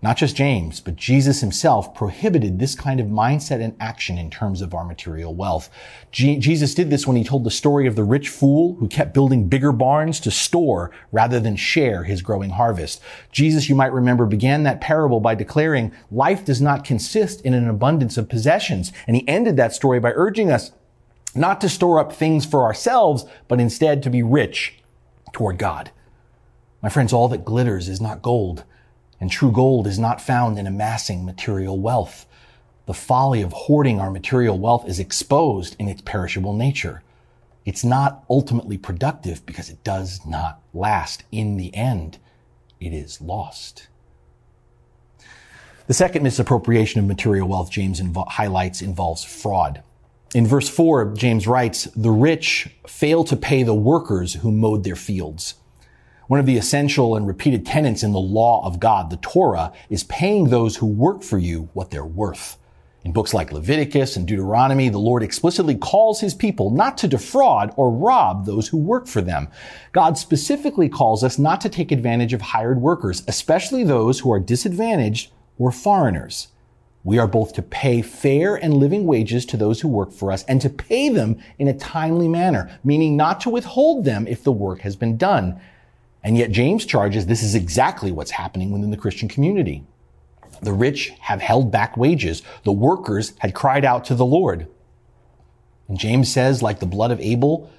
Not 0.00 0.16
just 0.16 0.36
James, 0.36 0.78
but 0.78 0.94
Jesus 0.94 1.40
himself 1.40 1.92
prohibited 1.92 2.58
this 2.58 2.76
kind 2.76 3.00
of 3.00 3.08
mindset 3.08 3.60
and 3.60 3.74
action 3.80 4.16
in 4.16 4.30
terms 4.30 4.62
of 4.62 4.72
our 4.72 4.84
material 4.84 5.34
wealth. 5.34 5.68
Jesus 6.12 6.72
did 6.72 6.88
this 6.88 7.04
when 7.04 7.16
he 7.16 7.24
told 7.24 7.42
the 7.42 7.50
story 7.50 7.88
of 7.88 7.96
the 7.96 8.04
rich 8.04 8.28
fool 8.28 8.76
who 8.76 8.86
kept 8.86 9.12
building 9.12 9.48
bigger 9.48 9.72
barns 9.72 10.20
to 10.20 10.30
store 10.30 10.92
rather 11.10 11.40
than 11.40 11.56
share 11.56 12.04
his 12.04 12.22
growing 12.22 12.50
harvest. 12.50 13.00
Jesus, 13.32 13.68
you 13.68 13.74
might 13.74 13.92
remember, 13.92 14.24
began 14.24 14.62
that 14.62 14.80
parable 14.80 15.18
by 15.18 15.34
declaring 15.34 15.90
life 16.12 16.44
does 16.44 16.60
not 16.60 16.84
consist 16.84 17.40
in 17.40 17.52
an 17.52 17.68
abundance 17.68 18.16
of 18.16 18.28
possessions. 18.28 18.92
And 19.08 19.16
he 19.16 19.26
ended 19.26 19.56
that 19.56 19.74
story 19.74 19.98
by 19.98 20.12
urging 20.14 20.48
us 20.48 20.70
not 21.34 21.60
to 21.60 21.68
store 21.68 21.98
up 21.98 22.12
things 22.12 22.46
for 22.46 22.62
ourselves, 22.62 23.24
but 23.48 23.60
instead 23.60 24.04
to 24.04 24.10
be 24.10 24.22
rich 24.22 24.78
toward 25.32 25.58
God. 25.58 25.90
My 26.82 26.88
friends, 26.88 27.12
all 27.12 27.26
that 27.28 27.44
glitters 27.44 27.88
is 27.88 28.00
not 28.00 28.22
gold 28.22 28.62
and 29.20 29.30
true 29.30 29.50
gold 29.50 29.86
is 29.86 29.98
not 29.98 30.20
found 30.20 30.58
in 30.58 30.66
amassing 30.66 31.24
material 31.24 31.78
wealth. 31.78 32.26
The 32.86 32.94
folly 32.94 33.42
of 33.42 33.52
hoarding 33.52 34.00
our 34.00 34.10
material 34.10 34.58
wealth 34.58 34.88
is 34.88 34.98
exposed 34.98 35.76
in 35.78 35.88
its 35.88 36.02
perishable 36.02 36.54
nature. 36.54 37.02
It's 37.64 37.84
not 37.84 38.24
ultimately 38.30 38.78
productive 38.78 39.44
because 39.44 39.68
it 39.68 39.84
does 39.84 40.24
not 40.24 40.60
last. 40.72 41.24
In 41.30 41.56
the 41.56 41.74
end, 41.74 42.18
it 42.80 42.94
is 42.94 43.20
lost. 43.20 43.88
The 45.86 45.94
second 45.94 46.22
misappropriation 46.22 47.00
of 47.00 47.06
material 47.06 47.48
wealth 47.48 47.70
James 47.70 48.00
invo- 48.00 48.28
highlights 48.28 48.80
involves 48.80 49.24
fraud. 49.24 49.82
In 50.34 50.46
verse 50.46 50.68
4, 50.68 51.14
James 51.14 51.46
writes, 51.46 51.84
The 51.96 52.10
rich 52.10 52.68
fail 52.86 53.24
to 53.24 53.36
pay 53.36 53.62
the 53.62 53.74
workers 53.74 54.34
who 54.34 54.52
mowed 54.52 54.84
their 54.84 54.96
fields. 54.96 55.54
One 56.28 56.40
of 56.40 56.44
the 56.44 56.58
essential 56.58 57.16
and 57.16 57.26
repeated 57.26 57.64
tenets 57.64 58.02
in 58.02 58.12
the 58.12 58.18
law 58.18 58.62
of 58.66 58.78
God, 58.78 59.08
the 59.08 59.16
Torah, 59.16 59.72
is 59.88 60.04
paying 60.04 60.44
those 60.44 60.76
who 60.76 60.84
work 60.84 61.22
for 61.22 61.38
you 61.38 61.70
what 61.72 61.90
they're 61.90 62.04
worth. 62.04 62.58
In 63.02 63.12
books 63.12 63.32
like 63.32 63.50
Leviticus 63.50 64.14
and 64.14 64.28
Deuteronomy, 64.28 64.90
the 64.90 64.98
Lord 64.98 65.22
explicitly 65.22 65.74
calls 65.74 66.20
his 66.20 66.34
people 66.34 66.68
not 66.68 66.98
to 66.98 67.08
defraud 67.08 67.72
or 67.76 67.90
rob 67.90 68.44
those 68.44 68.68
who 68.68 68.76
work 68.76 69.06
for 69.06 69.22
them. 69.22 69.48
God 69.92 70.18
specifically 70.18 70.90
calls 70.90 71.24
us 71.24 71.38
not 71.38 71.62
to 71.62 71.70
take 71.70 71.90
advantage 71.90 72.34
of 72.34 72.42
hired 72.42 72.82
workers, 72.82 73.22
especially 73.26 73.82
those 73.82 74.20
who 74.20 74.30
are 74.30 74.38
disadvantaged 74.38 75.32
or 75.58 75.72
foreigners. 75.72 76.48
We 77.04 77.18
are 77.18 77.26
both 77.26 77.54
to 77.54 77.62
pay 77.62 78.02
fair 78.02 78.54
and 78.54 78.74
living 78.74 79.06
wages 79.06 79.46
to 79.46 79.56
those 79.56 79.80
who 79.80 79.88
work 79.88 80.12
for 80.12 80.30
us 80.30 80.44
and 80.44 80.60
to 80.60 80.68
pay 80.68 81.08
them 81.08 81.38
in 81.58 81.68
a 81.68 81.78
timely 81.78 82.28
manner, 82.28 82.78
meaning 82.84 83.16
not 83.16 83.40
to 83.40 83.50
withhold 83.50 84.04
them 84.04 84.26
if 84.26 84.44
the 84.44 84.52
work 84.52 84.80
has 84.80 84.94
been 84.94 85.16
done. 85.16 85.58
And 86.22 86.36
yet 86.36 86.50
James 86.50 86.84
charges 86.84 87.26
this 87.26 87.42
is 87.42 87.54
exactly 87.54 88.12
what's 88.12 88.32
happening 88.32 88.70
within 88.70 88.90
the 88.90 88.96
Christian 88.96 89.28
community. 89.28 89.84
The 90.60 90.72
rich 90.72 91.10
have 91.20 91.40
held 91.40 91.70
back 91.70 91.96
wages. 91.96 92.42
The 92.64 92.72
workers 92.72 93.32
had 93.38 93.54
cried 93.54 93.84
out 93.84 94.04
to 94.06 94.14
the 94.14 94.26
Lord. 94.26 94.66
And 95.86 95.98
James 95.98 96.30
says, 96.30 96.62
like 96.62 96.80
the 96.80 96.86
blood 96.86 97.10
of 97.10 97.20
Abel 97.20 97.70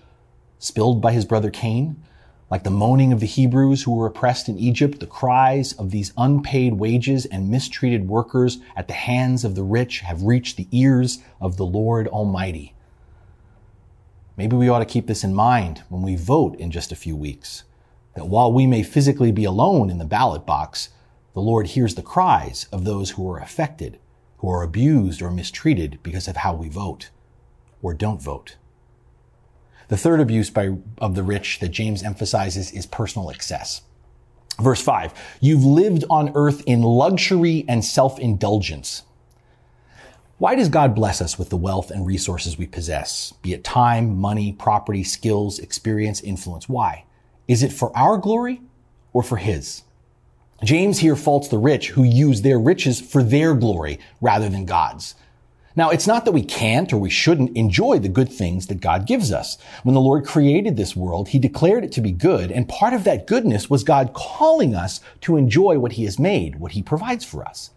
spilled 0.57 1.01
by 1.01 1.11
his 1.11 1.25
brother 1.25 1.49
Cain, 1.49 2.01
like 2.49 2.63
the 2.63 2.71
moaning 2.71 3.13
of 3.13 3.19
the 3.19 3.27
Hebrews 3.27 3.83
who 3.83 3.95
were 3.95 4.07
oppressed 4.07 4.49
in 4.49 4.57
Egypt, 4.57 4.99
the 4.99 5.05
cries 5.05 5.73
of 5.73 5.91
these 5.91 6.13
unpaid 6.17 6.73
wages 6.73 7.25
and 7.25 7.51
mistreated 7.51 8.07
workers 8.07 8.59
at 8.75 8.87
the 8.87 8.93
hands 8.93 9.45
of 9.45 9.53
the 9.53 9.63
rich 9.63 9.99
have 9.99 10.23
reached 10.23 10.57
the 10.57 10.67
ears 10.71 11.19
of 11.39 11.57
the 11.57 11.65
Lord 11.65 12.07
Almighty. 12.07 12.73
Maybe 14.35 14.55
we 14.55 14.69
ought 14.69 14.79
to 14.79 14.85
keep 14.85 15.05
this 15.05 15.23
in 15.23 15.33
mind 15.33 15.83
when 15.89 16.01
we 16.01 16.15
vote 16.15 16.55
in 16.55 16.71
just 16.71 16.91
a 16.91 16.95
few 16.95 17.15
weeks 17.15 17.65
that 18.19 18.25
while 18.25 18.51
we 18.51 18.67
may 18.67 18.83
physically 18.83 19.31
be 19.31 19.45
alone 19.45 19.89
in 19.89 19.97
the 19.97 20.03
ballot 20.03 20.45
box, 20.45 20.89
the 21.33 21.39
Lord 21.39 21.67
hears 21.67 21.95
the 21.95 22.01
cries 22.01 22.67
of 22.69 22.83
those 22.83 23.11
who 23.11 23.31
are 23.31 23.39
affected, 23.39 23.97
who 24.39 24.49
are 24.49 24.61
abused 24.61 25.21
or 25.21 25.31
mistreated 25.31 25.99
because 26.03 26.27
of 26.27 26.35
how 26.35 26.53
we 26.53 26.67
vote 26.67 27.11
or 27.81 27.93
don't 27.93 28.21
vote. 28.21 28.57
The 29.87 29.95
third 29.95 30.19
abuse 30.19 30.49
by, 30.49 30.75
of 30.97 31.15
the 31.15 31.23
rich 31.23 31.59
that 31.59 31.69
James 31.69 32.03
emphasizes 32.03 32.73
is 32.73 32.85
personal 32.85 33.29
excess. 33.29 33.83
Verse 34.61 34.81
5 34.81 35.13
You've 35.39 35.63
lived 35.63 36.03
on 36.09 36.33
earth 36.35 36.61
in 36.65 36.81
luxury 36.81 37.63
and 37.69 37.85
self 37.85 38.19
indulgence. 38.19 39.03
Why 40.39 40.55
does 40.55 40.67
God 40.67 40.93
bless 40.93 41.21
us 41.21 41.39
with 41.39 41.49
the 41.49 41.57
wealth 41.57 41.89
and 41.89 42.05
resources 42.05 42.57
we 42.57 42.67
possess, 42.67 43.31
be 43.41 43.53
it 43.53 43.63
time, 43.63 44.17
money, 44.17 44.51
property, 44.51 45.05
skills, 45.05 45.57
experience, 45.57 46.19
influence? 46.19 46.67
Why? 46.67 47.05
Is 47.49 47.63
it 47.63 47.73
for 47.73 47.91
our 47.97 48.19
glory 48.19 48.61
or 49.11 49.23
for 49.23 49.37
his? 49.37 49.81
James 50.63 50.99
here 50.99 51.15
faults 51.15 51.47
the 51.47 51.57
rich 51.57 51.89
who 51.89 52.03
use 52.03 52.43
their 52.43 52.59
riches 52.59 53.01
for 53.01 53.23
their 53.23 53.55
glory 53.55 53.99
rather 54.21 54.49
than 54.49 54.65
God's. 54.65 55.15
Now, 55.75 55.89
it's 55.89 56.05
not 56.05 56.25
that 56.25 56.31
we 56.31 56.43
can't 56.43 56.93
or 56.93 56.97
we 56.97 57.09
shouldn't 57.09 57.57
enjoy 57.57 57.97
the 57.97 58.07
good 58.07 58.31
things 58.31 58.67
that 58.67 58.81
God 58.81 59.07
gives 59.07 59.31
us. 59.31 59.57
When 59.81 59.95
the 59.95 60.01
Lord 60.01 60.27
created 60.27 60.77
this 60.77 60.95
world, 60.95 61.29
He 61.29 61.39
declared 61.39 61.83
it 61.83 61.91
to 61.93 62.01
be 62.01 62.11
good, 62.11 62.51
and 62.51 62.69
part 62.69 62.93
of 62.93 63.03
that 63.05 63.25
goodness 63.25 63.67
was 63.67 63.83
God 63.83 64.13
calling 64.13 64.75
us 64.75 65.01
to 65.21 65.37
enjoy 65.37 65.79
what 65.79 65.93
He 65.93 66.03
has 66.03 66.19
made, 66.19 66.57
what 66.57 66.73
He 66.73 66.83
provides 66.83 67.25
for 67.25 67.43
us. 67.43 67.71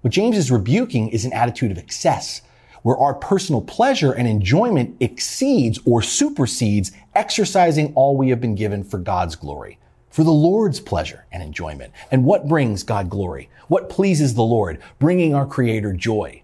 What 0.00 0.12
James 0.12 0.36
is 0.36 0.50
rebuking 0.50 1.10
is 1.10 1.24
an 1.24 1.32
attitude 1.32 1.70
of 1.70 1.78
excess, 1.78 2.42
where 2.82 2.96
our 2.98 3.14
personal 3.14 3.60
pleasure 3.60 4.12
and 4.12 4.28
enjoyment 4.28 4.96
exceeds 5.00 5.78
or 5.84 6.02
supersedes 6.02 6.92
exercising 7.14 7.92
all 7.94 8.16
we 8.16 8.28
have 8.28 8.40
been 8.40 8.54
given 8.54 8.84
for 8.84 8.98
God's 8.98 9.36
glory, 9.36 9.78
for 10.10 10.24
the 10.24 10.30
Lord's 10.30 10.80
pleasure 10.80 11.24
and 11.32 11.42
enjoyment. 11.42 11.92
And 12.10 12.24
what 12.24 12.48
brings 12.48 12.82
God 12.82 13.08
glory? 13.08 13.48
What 13.68 13.88
pleases 13.88 14.34
the 14.34 14.42
Lord? 14.42 14.80
Bringing 14.98 15.34
our 15.34 15.46
Creator 15.46 15.94
joy. 15.94 16.42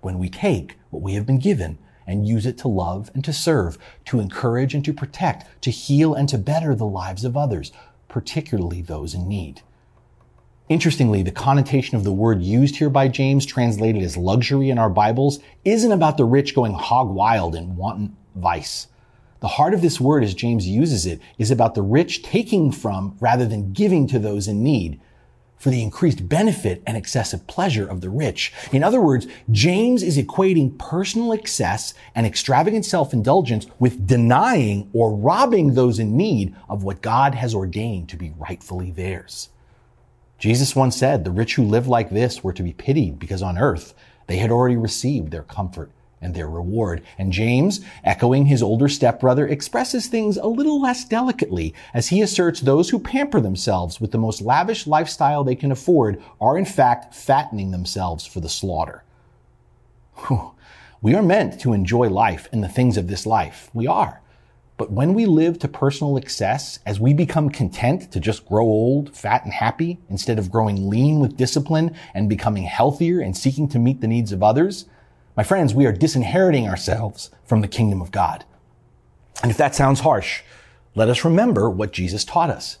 When 0.00 0.18
we 0.18 0.28
take 0.28 0.76
what 0.90 1.02
we 1.02 1.14
have 1.14 1.26
been 1.26 1.38
given 1.38 1.78
and 2.06 2.26
use 2.26 2.46
it 2.46 2.58
to 2.58 2.68
love 2.68 3.10
and 3.14 3.24
to 3.24 3.32
serve, 3.32 3.78
to 4.06 4.18
encourage 4.18 4.74
and 4.74 4.84
to 4.84 4.92
protect, 4.92 5.62
to 5.62 5.70
heal 5.70 6.14
and 6.14 6.28
to 6.28 6.38
better 6.38 6.74
the 6.74 6.86
lives 6.86 7.24
of 7.24 7.36
others, 7.36 7.70
particularly 8.08 8.82
those 8.82 9.14
in 9.14 9.28
need. 9.28 9.62
Interestingly, 10.70 11.24
the 11.24 11.32
connotation 11.32 11.96
of 11.96 12.04
the 12.04 12.12
word 12.12 12.44
used 12.44 12.76
here 12.76 12.90
by 12.90 13.08
James, 13.08 13.44
translated 13.44 14.04
as 14.04 14.16
luxury 14.16 14.70
in 14.70 14.78
our 14.78 14.88
Bibles, 14.88 15.40
isn't 15.64 15.90
about 15.90 16.16
the 16.16 16.24
rich 16.24 16.54
going 16.54 16.74
hog 16.74 17.10
wild 17.10 17.56
in 17.56 17.74
wanton 17.74 18.16
vice. 18.36 18.86
The 19.40 19.48
heart 19.48 19.74
of 19.74 19.82
this 19.82 20.00
word, 20.00 20.22
as 20.22 20.32
James 20.32 20.68
uses 20.68 21.06
it, 21.06 21.20
is 21.38 21.50
about 21.50 21.74
the 21.74 21.82
rich 21.82 22.22
taking 22.22 22.70
from 22.70 23.16
rather 23.18 23.46
than 23.46 23.72
giving 23.72 24.06
to 24.06 24.20
those 24.20 24.46
in 24.46 24.62
need 24.62 25.00
for 25.56 25.70
the 25.70 25.82
increased 25.82 26.28
benefit 26.28 26.84
and 26.86 26.96
excessive 26.96 27.48
pleasure 27.48 27.88
of 27.88 28.00
the 28.00 28.08
rich. 28.08 28.52
In 28.70 28.84
other 28.84 29.00
words, 29.00 29.26
James 29.50 30.04
is 30.04 30.16
equating 30.16 30.78
personal 30.78 31.32
excess 31.32 31.94
and 32.14 32.24
extravagant 32.24 32.84
self-indulgence 32.84 33.66
with 33.80 34.06
denying 34.06 34.88
or 34.92 35.16
robbing 35.16 35.74
those 35.74 35.98
in 35.98 36.16
need 36.16 36.54
of 36.68 36.84
what 36.84 37.02
God 37.02 37.34
has 37.34 37.56
ordained 37.56 38.08
to 38.10 38.16
be 38.16 38.32
rightfully 38.38 38.92
theirs. 38.92 39.48
Jesus 40.40 40.74
once 40.74 40.96
said 40.96 41.22
the 41.22 41.30
rich 41.30 41.54
who 41.54 41.62
live 41.62 41.86
like 41.86 42.10
this 42.10 42.42
were 42.42 42.54
to 42.54 42.62
be 42.62 42.72
pitied 42.72 43.18
because 43.18 43.42
on 43.42 43.58
earth 43.58 43.94
they 44.26 44.38
had 44.38 44.50
already 44.50 44.76
received 44.76 45.30
their 45.30 45.42
comfort 45.42 45.90
and 46.22 46.34
their 46.34 46.48
reward. 46.48 47.02
And 47.18 47.32
James, 47.32 47.80
echoing 48.04 48.46
his 48.46 48.62
older 48.62 48.88
stepbrother, 48.88 49.46
expresses 49.46 50.06
things 50.06 50.38
a 50.38 50.46
little 50.46 50.80
less 50.80 51.04
delicately 51.04 51.74
as 51.92 52.08
he 52.08 52.22
asserts 52.22 52.60
those 52.60 52.88
who 52.88 52.98
pamper 52.98 53.40
themselves 53.40 54.00
with 54.00 54.12
the 54.12 54.18
most 54.18 54.40
lavish 54.40 54.86
lifestyle 54.86 55.44
they 55.44 55.54
can 55.54 55.72
afford 55.72 56.22
are 56.40 56.56
in 56.56 56.64
fact 56.64 57.14
fattening 57.14 57.70
themselves 57.70 58.26
for 58.26 58.40
the 58.40 58.48
slaughter. 58.48 59.04
We 61.02 61.14
are 61.14 61.22
meant 61.22 61.60
to 61.60 61.72
enjoy 61.72 62.08
life 62.10 62.48
and 62.52 62.62
the 62.62 62.68
things 62.68 62.98
of 62.98 63.08
this 63.08 63.24
life. 63.24 63.70
We 63.72 63.86
are. 63.86 64.20
But 64.80 64.90
when 64.90 65.12
we 65.12 65.26
live 65.26 65.58
to 65.58 65.68
personal 65.68 66.16
excess, 66.16 66.78
as 66.86 66.98
we 66.98 67.12
become 67.12 67.50
content 67.50 68.10
to 68.12 68.18
just 68.18 68.46
grow 68.46 68.64
old, 68.64 69.14
fat, 69.14 69.44
and 69.44 69.52
happy, 69.52 69.98
instead 70.08 70.38
of 70.38 70.50
growing 70.50 70.88
lean 70.88 71.20
with 71.20 71.36
discipline 71.36 71.94
and 72.14 72.30
becoming 72.30 72.62
healthier 72.62 73.20
and 73.20 73.36
seeking 73.36 73.68
to 73.68 73.78
meet 73.78 74.00
the 74.00 74.08
needs 74.08 74.32
of 74.32 74.42
others, 74.42 74.86
my 75.36 75.42
friends, 75.42 75.74
we 75.74 75.84
are 75.84 75.92
disinheriting 75.92 76.66
ourselves 76.66 77.30
from 77.44 77.60
the 77.60 77.68
kingdom 77.68 78.00
of 78.00 78.10
God. 78.10 78.46
And 79.42 79.50
if 79.50 79.58
that 79.58 79.74
sounds 79.74 80.00
harsh, 80.00 80.40
let 80.94 81.10
us 81.10 81.26
remember 81.26 81.68
what 81.68 81.92
Jesus 81.92 82.24
taught 82.24 82.48
us. 82.48 82.78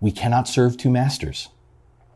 We 0.00 0.12
cannot 0.12 0.48
serve 0.48 0.78
two 0.78 0.88
masters. 0.88 1.50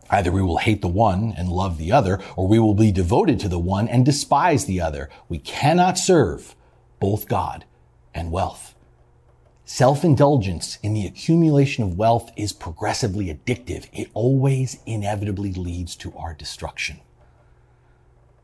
Either 0.08 0.32
we 0.32 0.40
will 0.40 0.56
hate 0.56 0.80
the 0.80 0.88
one 0.88 1.34
and 1.36 1.50
love 1.50 1.76
the 1.76 1.92
other, 1.92 2.18
or 2.34 2.48
we 2.48 2.58
will 2.58 2.72
be 2.72 2.92
devoted 2.92 3.38
to 3.40 3.48
the 3.50 3.58
one 3.58 3.88
and 3.88 4.06
despise 4.06 4.64
the 4.64 4.80
other. 4.80 5.10
We 5.28 5.38
cannot 5.38 5.98
serve 5.98 6.56
both 6.98 7.28
God 7.28 7.66
and 8.14 8.32
wealth. 8.32 8.72
Self-indulgence 9.68 10.78
in 10.84 10.94
the 10.94 11.06
accumulation 11.06 11.82
of 11.82 11.98
wealth 11.98 12.30
is 12.36 12.52
progressively 12.52 13.34
addictive. 13.34 13.88
It 13.92 14.08
always 14.14 14.78
inevitably 14.86 15.52
leads 15.52 15.96
to 15.96 16.14
our 16.16 16.34
destruction. 16.34 17.00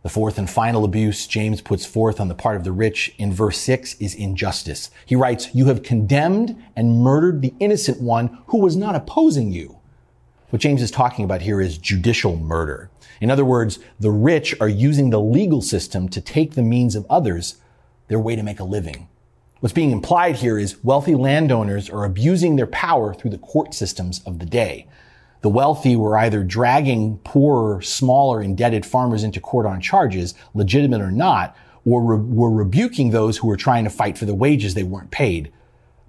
The 0.02 0.08
fourth 0.08 0.36
and 0.36 0.50
final 0.50 0.84
abuse 0.84 1.28
James 1.28 1.60
puts 1.60 1.86
forth 1.86 2.18
on 2.18 2.26
the 2.26 2.34
part 2.34 2.56
of 2.56 2.64
the 2.64 2.72
rich 2.72 3.14
in 3.18 3.32
verse 3.32 3.58
6 3.58 3.94
is 4.00 4.16
injustice. 4.16 4.90
He 5.06 5.14
writes, 5.14 5.54
You 5.54 5.66
have 5.66 5.84
condemned 5.84 6.60
and 6.74 6.98
murdered 6.98 7.40
the 7.40 7.54
innocent 7.60 8.00
one 8.00 8.38
who 8.48 8.58
was 8.58 8.74
not 8.74 8.96
opposing 8.96 9.52
you. 9.52 9.78
What 10.50 10.60
James 10.60 10.82
is 10.82 10.90
talking 10.90 11.24
about 11.24 11.42
here 11.42 11.60
is 11.60 11.78
judicial 11.78 12.34
murder. 12.34 12.90
In 13.20 13.30
other 13.30 13.44
words, 13.44 13.78
the 14.00 14.10
rich 14.10 14.60
are 14.60 14.68
using 14.68 15.10
the 15.10 15.20
legal 15.20 15.62
system 15.62 16.08
to 16.08 16.20
take 16.20 16.54
the 16.54 16.62
means 16.62 16.96
of 16.96 17.06
others, 17.08 17.58
their 18.08 18.18
way 18.18 18.34
to 18.34 18.42
make 18.42 18.58
a 18.58 18.64
living. 18.64 19.06
What's 19.62 19.72
being 19.72 19.92
implied 19.92 20.34
here 20.34 20.58
is 20.58 20.82
wealthy 20.82 21.14
landowners 21.14 21.88
are 21.88 22.04
abusing 22.04 22.56
their 22.56 22.66
power 22.66 23.14
through 23.14 23.30
the 23.30 23.38
court 23.38 23.74
systems 23.74 24.20
of 24.26 24.40
the 24.40 24.44
day. 24.44 24.88
The 25.42 25.50
wealthy 25.50 25.94
were 25.94 26.18
either 26.18 26.42
dragging 26.42 27.18
poorer, 27.18 27.80
smaller, 27.80 28.42
indebted 28.42 28.84
farmers 28.84 29.22
into 29.22 29.38
court 29.38 29.64
on 29.64 29.80
charges, 29.80 30.34
legitimate 30.52 31.00
or 31.00 31.12
not, 31.12 31.56
or 31.86 32.02
re- 32.02 32.16
were 32.16 32.50
rebuking 32.50 33.10
those 33.10 33.36
who 33.36 33.46
were 33.46 33.56
trying 33.56 33.84
to 33.84 33.90
fight 33.90 34.18
for 34.18 34.24
the 34.24 34.34
wages 34.34 34.74
they 34.74 34.82
weren't 34.82 35.12
paid. 35.12 35.52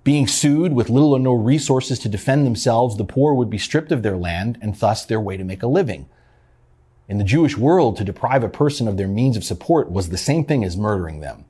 Being 0.03 0.25
sued 0.25 0.73
with 0.73 0.89
little 0.89 1.13
or 1.13 1.19
no 1.19 1.33
resources 1.33 1.99
to 1.99 2.09
defend 2.09 2.47
themselves, 2.47 2.97
the 2.97 3.05
poor 3.05 3.35
would 3.35 3.51
be 3.51 3.59
stripped 3.59 3.91
of 3.91 4.01
their 4.01 4.17
land 4.17 4.57
and 4.63 4.73
thus 4.73 5.05
their 5.05 5.21
way 5.21 5.37
to 5.37 5.43
make 5.43 5.61
a 5.61 5.67
living. 5.67 6.09
In 7.07 7.19
the 7.19 7.23
Jewish 7.23 7.55
world, 7.55 7.97
to 7.97 8.03
deprive 8.03 8.43
a 8.43 8.49
person 8.49 8.87
of 8.87 8.97
their 8.97 9.07
means 9.07 9.37
of 9.37 9.43
support 9.43 9.91
was 9.91 10.09
the 10.09 10.17
same 10.17 10.43
thing 10.43 10.63
as 10.63 10.75
murdering 10.75 11.19
them. 11.19 11.45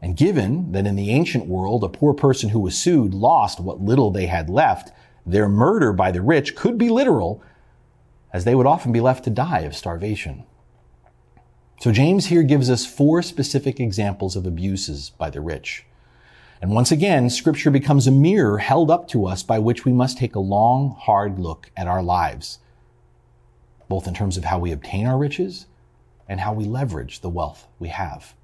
And 0.00 0.16
given 0.16 0.72
that 0.72 0.86
in 0.86 0.96
the 0.96 1.10
ancient 1.10 1.46
world, 1.46 1.82
a 1.82 1.88
poor 1.88 2.14
person 2.14 2.50
who 2.50 2.60
was 2.60 2.76
sued 2.76 3.14
lost 3.14 3.60
what 3.60 3.80
little 3.80 4.10
they 4.10 4.26
had 4.26 4.48
left, 4.48 4.92
their 5.26 5.48
murder 5.48 5.92
by 5.92 6.10
the 6.12 6.22
rich 6.22 6.54
could 6.54 6.78
be 6.78 6.88
literal, 6.88 7.42
as 8.32 8.44
they 8.44 8.54
would 8.54 8.66
often 8.66 8.92
be 8.92 9.00
left 9.00 9.24
to 9.24 9.30
die 9.30 9.60
of 9.60 9.74
starvation. 9.74 10.44
So 11.80 11.92
James 11.92 12.26
here 12.26 12.42
gives 12.42 12.70
us 12.70 12.86
four 12.86 13.22
specific 13.22 13.78
examples 13.80 14.36
of 14.36 14.46
abuses 14.46 15.10
by 15.10 15.30
the 15.30 15.40
rich. 15.40 15.84
And 16.60 16.72
once 16.72 16.90
again, 16.90 17.30
scripture 17.30 17.70
becomes 17.70 18.06
a 18.06 18.12
mirror 18.12 18.58
held 18.58 18.90
up 18.90 19.06
to 19.08 19.26
us 19.26 19.44
by 19.44 19.60
which 19.60 19.84
we 19.84 19.92
must 19.92 20.18
take 20.18 20.34
a 20.34 20.40
long, 20.40 20.96
hard 20.98 21.38
look 21.38 21.70
at 21.76 21.86
our 21.86 22.02
lives, 22.02 22.58
both 23.88 24.08
in 24.08 24.14
terms 24.14 24.36
of 24.36 24.44
how 24.44 24.58
we 24.58 24.72
obtain 24.72 25.06
our 25.06 25.16
riches 25.16 25.66
and 26.28 26.40
how 26.40 26.52
we 26.52 26.64
leverage 26.64 27.20
the 27.20 27.28
wealth 27.28 27.68
we 27.78 27.88
have. 27.88 28.34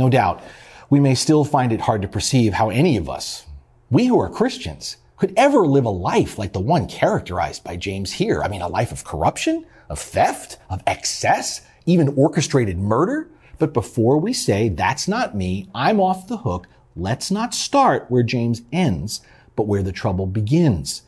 No 0.00 0.08
doubt, 0.08 0.42
we 0.88 0.98
may 0.98 1.14
still 1.14 1.44
find 1.44 1.74
it 1.74 1.82
hard 1.82 2.00
to 2.00 2.08
perceive 2.08 2.54
how 2.54 2.70
any 2.70 2.96
of 2.96 3.10
us, 3.10 3.44
we 3.90 4.06
who 4.06 4.18
are 4.18 4.30
Christians, 4.30 4.96
could 5.18 5.34
ever 5.36 5.66
live 5.66 5.84
a 5.84 5.90
life 5.90 6.38
like 6.38 6.54
the 6.54 6.58
one 6.58 6.88
characterized 6.88 7.62
by 7.62 7.76
James 7.76 8.12
here. 8.12 8.42
I 8.42 8.48
mean, 8.48 8.62
a 8.62 8.66
life 8.66 8.92
of 8.92 9.04
corruption, 9.04 9.66
of 9.90 9.98
theft, 9.98 10.56
of 10.70 10.82
excess, 10.86 11.60
even 11.84 12.14
orchestrated 12.16 12.78
murder. 12.78 13.28
But 13.58 13.74
before 13.74 14.16
we 14.16 14.32
say, 14.32 14.70
that's 14.70 15.06
not 15.06 15.36
me, 15.36 15.68
I'm 15.74 16.00
off 16.00 16.28
the 16.28 16.38
hook, 16.38 16.66
let's 16.96 17.30
not 17.30 17.52
start 17.52 18.06
where 18.10 18.22
James 18.22 18.62
ends, 18.72 19.20
but 19.54 19.66
where 19.66 19.82
the 19.82 19.92
trouble 19.92 20.24
begins. 20.24 21.02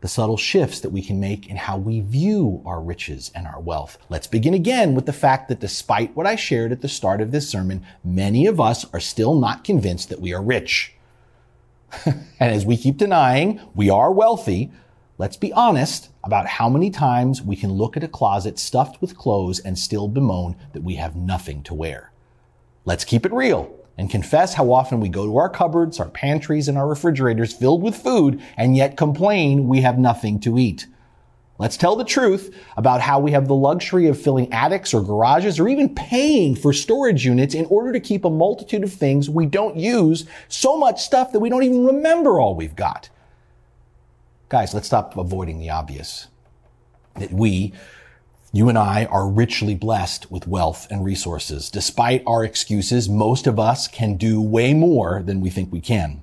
The 0.00 0.08
subtle 0.08 0.36
shifts 0.36 0.80
that 0.80 0.90
we 0.90 1.02
can 1.02 1.18
make 1.18 1.48
in 1.48 1.56
how 1.56 1.76
we 1.76 2.00
view 2.00 2.62
our 2.64 2.80
riches 2.80 3.32
and 3.34 3.48
our 3.48 3.60
wealth. 3.60 3.98
Let's 4.08 4.28
begin 4.28 4.54
again 4.54 4.94
with 4.94 5.06
the 5.06 5.12
fact 5.12 5.48
that 5.48 5.58
despite 5.58 6.14
what 6.14 6.26
I 6.26 6.36
shared 6.36 6.70
at 6.70 6.82
the 6.82 6.88
start 6.88 7.20
of 7.20 7.32
this 7.32 7.48
sermon, 7.48 7.84
many 8.04 8.46
of 8.46 8.60
us 8.60 8.86
are 8.92 9.00
still 9.00 9.34
not 9.34 9.64
convinced 9.64 10.08
that 10.10 10.20
we 10.20 10.32
are 10.32 10.42
rich. 10.42 10.94
and 12.04 12.24
as 12.38 12.64
we 12.64 12.76
keep 12.76 12.96
denying 12.96 13.60
we 13.74 13.90
are 13.90 14.12
wealthy, 14.12 14.70
let's 15.16 15.36
be 15.36 15.52
honest 15.52 16.10
about 16.22 16.46
how 16.46 16.68
many 16.68 16.90
times 16.90 17.42
we 17.42 17.56
can 17.56 17.72
look 17.72 17.96
at 17.96 18.04
a 18.04 18.08
closet 18.08 18.58
stuffed 18.58 19.00
with 19.00 19.18
clothes 19.18 19.58
and 19.58 19.78
still 19.78 20.06
bemoan 20.06 20.54
that 20.74 20.84
we 20.84 20.94
have 20.94 21.16
nothing 21.16 21.62
to 21.64 21.74
wear. 21.74 22.12
Let's 22.84 23.04
keep 23.04 23.26
it 23.26 23.32
real 23.32 23.77
and 23.98 24.08
confess 24.08 24.54
how 24.54 24.72
often 24.72 25.00
we 25.00 25.08
go 25.08 25.26
to 25.26 25.36
our 25.36 25.50
cupboards, 25.50 25.98
our 25.98 26.08
pantries, 26.08 26.68
and 26.68 26.78
our 26.78 26.88
refrigerators 26.88 27.52
filled 27.52 27.82
with 27.82 27.96
food 27.96 28.40
and 28.56 28.76
yet 28.76 28.96
complain 28.96 29.66
we 29.66 29.80
have 29.80 29.98
nothing 29.98 30.38
to 30.40 30.56
eat. 30.56 30.86
Let's 31.58 31.76
tell 31.76 31.96
the 31.96 32.04
truth 32.04 32.56
about 32.76 33.00
how 33.00 33.18
we 33.18 33.32
have 33.32 33.48
the 33.48 33.54
luxury 33.54 34.06
of 34.06 34.20
filling 34.20 34.52
attics 34.52 34.94
or 34.94 35.02
garages 35.02 35.58
or 35.58 35.66
even 35.66 35.92
paying 35.92 36.54
for 36.54 36.72
storage 36.72 37.26
units 37.26 37.52
in 37.52 37.66
order 37.66 37.92
to 37.92 37.98
keep 37.98 38.24
a 38.24 38.30
multitude 38.30 38.84
of 38.84 38.92
things 38.92 39.28
we 39.28 39.44
don't 39.44 39.76
use, 39.76 40.24
so 40.46 40.78
much 40.78 41.02
stuff 41.02 41.32
that 41.32 41.40
we 41.40 41.50
don't 41.50 41.64
even 41.64 41.84
remember 41.84 42.38
all 42.38 42.54
we've 42.54 42.76
got. 42.76 43.10
Guys, 44.48 44.72
let's 44.72 44.86
stop 44.86 45.16
avoiding 45.16 45.58
the 45.58 45.70
obvious. 45.70 46.28
That 47.16 47.32
we, 47.32 47.72
you 48.52 48.68
and 48.68 48.78
I, 48.78 49.04
are 49.06 49.28
richly 49.28 49.74
blessed 49.74 50.30
with 50.30 50.48
wealth 50.48 50.86
and 50.90 51.04
resources. 51.04 51.68
Despite 51.68 52.22
our 52.26 52.44
excuses, 52.44 53.08
most 53.08 53.46
of 53.46 53.58
us 53.58 53.88
can 53.88 54.16
do 54.16 54.40
way 54.40 54.72
more 54.72 55.22
than 55.22 55.40
we 55.40 55.50
think 55.50 55.70
we 55.70 55.80
can. 55.80 56.22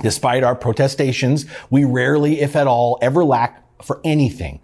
Despite 0.00 0.42
our 0.42 0.56
protestations, 0.56 1.46
we 1.70 1.84
rarely, 1.84 2.40
if 2.40 2.56
at 2.56 2.66
all, 2.66 2.98
ever 3.00 3.24
lack 3.24 3.62
for 3.84 4.00
anything, 4.02 4.60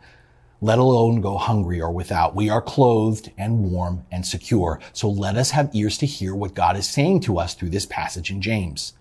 let 0.61 0.81
alone 0.81 1.21
go 1.21 1.39
hungry 1.39 1.81
or 1.81 1.93
without. 1.93 2.35
We 2.35 2.51
are 2.51 2.61
clothed 2.61 3.31
and 3.39 3.71
warm 3.71 4.05
and 4.11 4.27
secure. 4.27 4.81
So 4.93 5.09
let 5.09 5.37
us 5.37 5.53
have 5.53 5.71
ears 5.73 5.99
to 5.99 6.07
hear 6.07 6.35
what 6.35 6.55
God 6.55 6.77
is 6.77 6.89
saying 6.89 7.21
to 7.21 7.39
us 7.39 7.55
through 7.55 7.71
this 7.71 7.87
passage 7.87 8.31
in 8.33 8.43
James. 8.43 8.95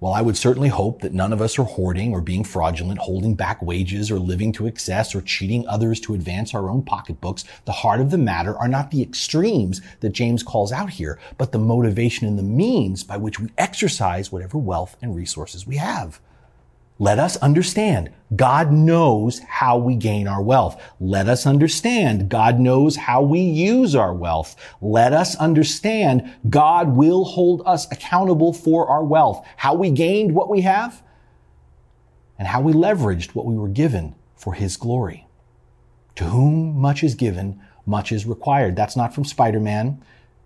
While 0.00 0.14
I 0.14 0.22
would 0.22 0.38
certainly 0.38 0.70
hope 0.70 1.02
that 1.02 1.12
none 1.12 1.30
of 1.30 1.42
us 1.42 1.58
are 1.58 1.64
hoarding 1.64 2.14
or 2.14 2.22
being 2.22 2.42
fraudulent, 2.42 3.00
holding 3.00 3.34
back 3.34 3.60
wages 3.60 4.10
or 4.10 4.18
living 4.18 4.50
to 4.52 4.66
excess 4.66 5.14
or 5.14 5.20
cheating 5.20 5.68
others 5.68 6.00
to 6.00 6.14
advance 6.14 6.54
our 6.54 6.70
own 6.70 6.82
pocketbooks, 6.82 7.44
the 7.66 7.72
heart 7.72 8.00
of 8.00 8.10
the 8.10 8.16
matter 8.16 8.56
are 8.56 8.66
not 8.66 8.90
the 8.90 9.02
extremes 9.02 9.82
that 10.00 10.14
James 10.14 10.42
calls 10.42 10.72
out 10.72 10.88
here, 10.88 11.18
but 11.36 11.52
the 11.52 11.58
motivation 11.58 12.26
and 12.26 12.38
the 12.38 12.42
means 12.42 13.04
by 13.04 13.18
which 13.18 13.38
we 13.38 13.50
exercise 13.58 14.32
whatever 14.32 14.56
wealth 14.56 14.96
and 15.02 15.14
resources 15.14 15.66
we 15.66 15.76
have. 15.76 16.18
Let 17.00 17.18
us 17.18 17.38
understand 17.38 18.10
God 18.36 18.72
knows 18.72 19.38
how 19.38 19.78
we 19.78 19.96
gain 19.96 20.28
our 20.28 20.42
wealth. 20.42 20.78
Let 21.00 21.30
us 21.30 21.46
understand 21.46 22.28
God 22.28 22.60
knows 22.60 22.94
how 22.94 23.22
we 23.22 23.40
use 23.40 23.94
our 23.94 24.12
wealth. 24.12 24.54
Let 24.82 25.14
us 25.14 25.34
understand 25.36 26.30
God 26.50 26.90
will 26.90 27.24
hold 27.24 27.62
us 27.64 27.90
accountable 27.90 28.52
for 28.52 28.86
our 28.86 29.02
wealth, 29.02 29.46
how 29.56 29.72
we 29.72 29.90
gained 29.90 30.34
what 30.34 30.50
we 30.50 30.60
have, 30.60 31.02
and 32.38 32.46
how 32.46 32.60
we 32.60 32.74
leveraged 32.74 33.34
what 33.34 33.46
we 33.46 33.56
were 33.56 33.68
given 33.68 34.14
for 34.36 34.52
His 34.52 34.76
glory. 34.76 35.26
To 36.16 36.24
whom 36.24 36.78
much 36.78 37.02
is 37.02 37.14
given, 37.14 37.62
much 37.86 38.12
is 38.12 38.26
required. 38.26 38.76
That's 38.76 38.96
not 38.96 39.14
from 39.14 39.24
Spider-Man. 39.24 40.04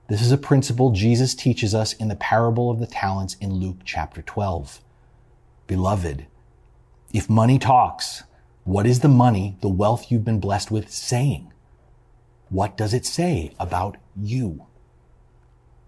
This 0.09 0.23
is 0.23 0.31
a 0.31 0.38
principle 0.38 0.93
Jesus 0.93 1.35
teaches 1.35 1.75
us 1.75 1.95
in 1.95 2.07
the 2.07 2.14
parable 2.14 2.71
of 2.71 2.79
the 2.79 2.87
talents 2.87 3.37
in 3.40 3.55
Luke 3.55 3.79
chapter 3.85 4.23
12. 4.23 4.81
Beloved, 5.67 6.27
if 7.14 7.31
money 7.31 7.61
talks, 7.61 8.24
what 8.64 8.87
is 8.87 8.98
the 8.98 9.09
money, 9.09 9.57
the 9.61 9.68
wealth 9.68 10.11
you've 10.11 10.24
been 10.24 10.40
blessed 10.40 10.72
with 10.72 10.90
saying? 10.90 11.53
What 12.48 12.77
does 12.77 12.92
it 12.92 13.07
say 13.07 13.55
about 13.59 13.96
you? 14.20 14.66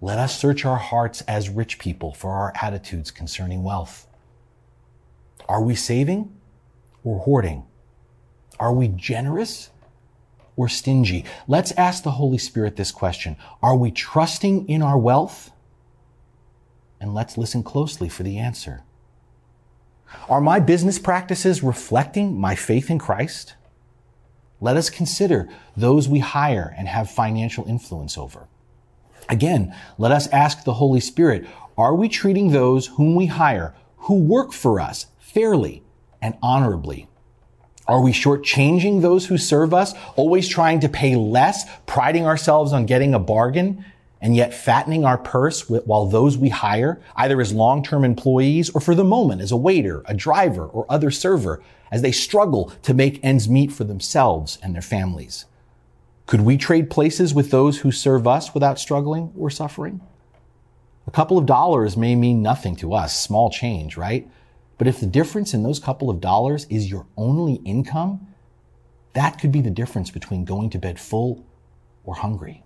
Let 0.00 0.20
us 0.20 0.38
search 0.38 0.64
our 0.64 0.76
hearts 0.76 1.22
as 1.22 1.48
rich 1.48 1.80
people 1.80 2.14
for 2.14 2.30
our 2.30 2.52
attitudes 2.62 3.10
concerning 3.10 3.64
wealth. 3.64 4.06
Are 5.48 5.60
we 5.60 5.74
saving 5.74 6.32
or 7.02 7.18
hoarding? 7.18 7.64
Are 8.60 8.72
we 8.72 8.86
generous 8.86 9.70
or 10.54 10.68
stingy? 10.68 11.24
Let's 11.48 11.72
ask 11.72 12.04
the 12.04 12.12
Holy 12.12 12.38
Spirit 12.38 12.76
this 12.76 12.92
question. 12.92 13.36
Are 13.60 13.76
we 13.76 13.90
trusting 13.90 14.68
in 14.68 14.80
our 14.80 14.96
wealth? 14.96 15.50
And 17.00 17.14
let's 17.14 17.36
listen 17.36 17.64
closely 17.64 18.08
for 18.08 18.22
the 18.22 18.38
answer. 18.38 18.84
Are 20.29 20.40
my 20.40 20.61
business 20.61 20.98
practices 20.98 21.62
reflecting 21.62 22.38
my 22.38 22.55
faith 22.55 22.90
in 22.90 22.98
Christ? 22.98 23.55
Let 24.61 24.76
us 24.76 24.90
consider 24.90 25.48
those 25.76 26.09
we 26.09 26.20
hire 26.20 26.74
and 26.79 26.88
have 26.88 27.11
financial 27.11 27.66
influence 27.66 28.16
over. 28.16 28.48
Again, 29.29 29.74
let 29.98 30.12
us 30.12 30.29
ask 30.29 30.64
the 30.64 30.74
Holy 30.74 31.00
Spirit, 31.00 31.46
are 31.76 31.94
we 31.94 32.09
treating 32.09 32.50
those 32.50 32.87
whom 32.87 33.14
we 33.14 33.26
hire, 33.26 33.74
who 33.98 34.14
work 34.14 34.52
for 34.52 34.81
us, 34.81 35.07
fairly 35.18 35.83
and 36.22 36.37
honorably? 36.42 37.09
Are 37.87 38.02
we 38.02 38.12
shortchanging 38.12 39.00
those 39.00 39.26
who 39.26 39.38
serve 39.38 39.72
us, 39.72 39.94
always 40.16 40.48
trying 40.48 40.81
to 40.81 40.88
pay 40.88 41.14
less, 41.14 41.64
priding 41.87 42.26
ourselves 42.26 42.72
on 42.72 42.87
getting 42.87 43.14
a 43.14 43.18
bargain, 43.18 43.85
and 44.20 44.35
yet 44.35 44.55
fattening 44.55 45.05
our 45.05 45.18
purse 45.18 45.68
while 45.68 46.07
those 46.07 46.38
we 46.38 46.48
hire, 46.48 47.00
either 47.16 47.40
as 47.40 47.52
long-term 47.52 48.05
employees 48.05 48.70
or 48.70 48.81
for 48.81 48.94
the 48.94 49.05
moment 49.05 49.42
as 49.42 49.52
a 49.52 49.57
waiter, 49.57 50.02
a 50.07 50.14
driver, 50.14 50.66
or 50.66 50.87
other 50.88 51.11
server, 51.11 51.62
as 51.90 52.02
they 52.02 52.12
struggle 52.12 52.72
to 52.83 52.94
make 52.94 53.24
ends 53.24 53.48
meet 53.48 53.70
for 53.70 53.85
themselves 53.85 54.59
and 54.62 54.74
their 54.74 54.83
families? 54.83 55.44
Could 56.26 56.40
we 56.40 56.57
trade 56.57 56.90
places 56.90 57.35
with 57.35 57.50
those 57.50 57.79
who 57.79 57.92
serve 57.92 58.26
us 58.26 58.52
without 58.52 58.81
struggling 58.81 59.33
or 59.38 59.50
suffering? 59.50 60.00
A 61.07 61.12
couple 61.12 61.38
of 61.38 61.46
dollars 61.46 61.96
may 61.96 62.16
mean 62.16 62.42
nothing 62.42 62.74
to 62.76 62.94
us, 62.94 63.20
small 63.20 63.48
change, 63.48 63.96
right? 63.96 64.29
But 64.76 64.88
if 64.88 64.98
the 64.98 65.07
difference 65.07 65.55
in 65.55 65.62
those 65.62 65.79
couple 65.79 66.11
of 66.11 66.20
dollars 66.20 66.66
is 66.68 66.90
your 66.90 67.07
only 67.16 67.55
income, 67.64 68.26
that 69.12 69.38
could 69.38 69.52
be 69.52 69.61
the 69.61 69.70
difference 69.70 70.11
between 70.11 70.44
going 70.44 70.68
to 70.70 70.79
bed 70.79 70.98
full 70.98 71.46
or 72.05 72.16
hungry. 72.16 72.64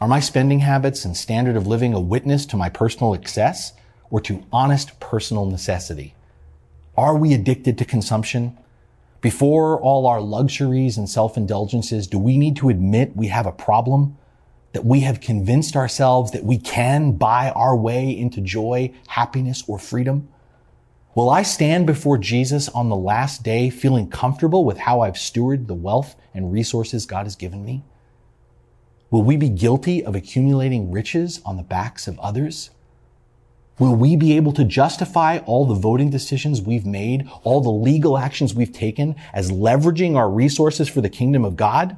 Are 0.00 0.06
my 0.06 0.20
spending 0.20 0.60
habits 0.60 1.04
and 1.04 1.16
standard 1.16 1.56
of 1.56 1.66
living 1.66 1.92
a 1.92 1.98
witness 1.98 2.46
to 2.46 2.56
my 2.56 2.68
personal 2.68 3.14
excess 3.14 3.72
or 4.10 4.20
to 4.20 4.44
honest 4.52 5.00
personal 5.00 5.44
necessity? 5.44 6.14
Are 6.96 7.16
we 7.16 7.34
addicted 7.34 7.76
to 7.78 7.84
consumption? 7.84 8.56
Before 9.20 9.80
all 9.80 10.06
our 10.06 10.20
luxuries 10.20 10.96
and 10.96 11.10
self-indulgences, 11.10 12.06
do 12.06 12.16
we 12.16 12.38
need 12.38 12.54
to 12.58 12.68
admit 12.68 13.16
we 13.16 13.26
have 13.26 13.44
a 13.44 13.50
problem? 13.50 14.16
That 14.72 14.84
we 14.84 15.00
have 15.00 15.20
convinced 15.20 15.74
ourselves 15.74 16.30
that 16.30 16.44
we 16.44 16.58
can 16.58 17.12
buy 17.12 17.50
our 17.50 17.74
way 17.74 18.16
into 18.16 18.40
joy, 18.40 18.92
happiness, 19.08 19.64
or 19.66 19.80
freedom? 19.80 20.28
Will 21.16 21.28
I 21.28 21.42
stand 21.42 21.88
before 21.88 22.18
Jesus 22.18 22.68
on 22.68 22.88
the 22.88 22.94
last 22.94 23.42
day 23.42 23.68
feeling 23.68 24.08
comfortable 24.08 24.64
with 24.64 24.78
how 24.78 25.00
I've 25.00 25.14
stewarded 25.14 25.66
the 25.66 25.74
wealth 25.74 26.14
and 26.32 26.52
resources 26.52 27.04
God 27.04 27.26
has 27.26 27.34
given 27.34 27.64
me? 27.64 27.82
Will 29.10 29.22
we 29.22 29.36
be 29.36 29.48
guilty 29.48 30.04
of 30.04 30.14
accumulating 30.14 30.90
riches 30.90 31.40
on 31.44 31.56
the 31.56 31.62
backs 31.62 32.06
of 32.06 32.18
others? 32.18 32.70
Will 33.78 33.94
we 33.94 34.16
be 34.16 34.36
able 34.36 34.52
to 34.52 34.64
justify 34.64 35.38
all 35.38 35.64
the 35.64 35.74
voting 35.74 36.10
decisions 36.10 36.60
we've 36.60 36.84
made, 36.84 37.28
all 37.42 37.60
the 37.60 37.70
legal 37.70 38.18
actions 38.18 38.52
we've 38.52 38.72
taken 38.72 39.14
as 39.32 39.50
leveraging 39.50 40.16
our 40.16 40.28
resources 40.28 40.88
for 40.88 41.00
the 41.00 41.08
kingdom 41.08 41.44
of 41.44 41.56
God? 41.56 41.96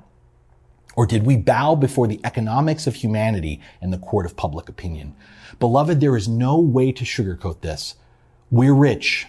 Or 0.94 1.07
did 1.07 1.25
we 1.25 1.37
bow 1.37 1.75
before 1.75 2.07
the 2.07 2.20
economics 2.23 2.87
of 2.87 2.96
humanity 2.96 3.61
and 3.81 3.92
the 3.92 3.99
court 3.99 4.27
of 4.27 4.37
public 4.37 4.68
opinion? 4.68 5.14
Beloved, 5.59 6.01
there 6.01 6.16
is 6.16 6.29
no 6.29 6.59
way 6.59 6.92
to 6.92 7.05
sugarcoat 7.05 7.62
this. 7.62 7.94
We're 8.51 8.75
rich. 8.75 9.27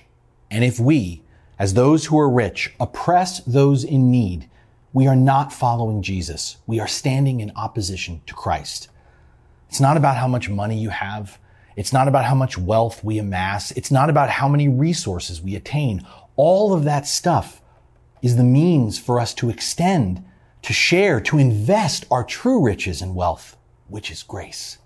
And 0.50 0.64
if 0.64 0.80
we, 0.80 1.24
as 1.58 1.74
those 1.74 2.08
who 2.08 2.20
are 2.20 2.30
rich, 2.30 2.74
oppress 2.80 3.40
those 3.40 3.84
in 3.84 4.12
need, 4.12 4.50
we 4.94 5.08
are 5.08 5.16
not 5.16 5.54
following 5.54 6.02
Jesus. 6.02 6.58
We 6.68 6.80
are 6.80 6.88
standing 6.88 7.40
in 7.40 7.52
opposition 7.56 8.22
to 8.26 8.34
Christ. 8.34 8.90
It's 9.70 9.80
not 9.80 9.96
about 9.96 10.18
how 10.18 10.28
much 10.28 10.50
money 10.50 10.78
you 10.78 10.90
have. 10.90 11.40
It's 11.78 11.94
not 11.94 12.10
about 12.10 12.26
how 12.26 12.36
much 12.36 12.58
wealth 12.58 13.02
we 13.02 13.18
amass. 13.18 13.72
It's 13.72 13.92
not 13.92 14.10
about 14.10 14.30
how 14.30 14.50
many 14.50 14.68
resources 14.68 15.42
we 15.42 15.56
attain. 15.56 16.06
All 16.36 16.74
of 16.74 16.84
that 16.84 17.08
stuff 17.08 17.62
is 18.22 18.36
the 18.36 18.44
means 18.44 19.00
for 19.00 19.20
us 19.20 19.34
to 19.36 19.50
extend, 19.50 20.26
to 20.64 20.74
share, 20.74 21.22
to 21.22 21.38
invest 21.38 22.06
our 22.12 22.26
true 22.26 22.62
riches 22.62 23.02
and 23.02 23.16
wealth, 23.16 23.56
which 23.88 24.12
is 24.12 24.24
grace. 24.24 24.78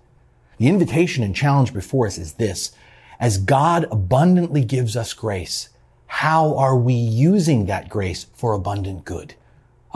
The 0.58 0.68
invitation 0.68 1.24
and 1.24 1.34
challenge 1.34 1.74
before 1.74 2.06
us 2.06 2.16
is 2.16 2.34
this. 2.34 2.70
As 3.18 3.38
God 3.38 3.88
abundantly 3.90 4.64
gives 4.64 4.96
us 4.96 5.12
grace, 5.14 5.70
how 6.06 6.56
are 6.56 6.76
we 6.76 6.94
using 6.94 7.66
that 7.66 7.88
grace 7.88 8.24
for 8.34 8.52
abundant 8.52 9.04
good? 9.04 9.34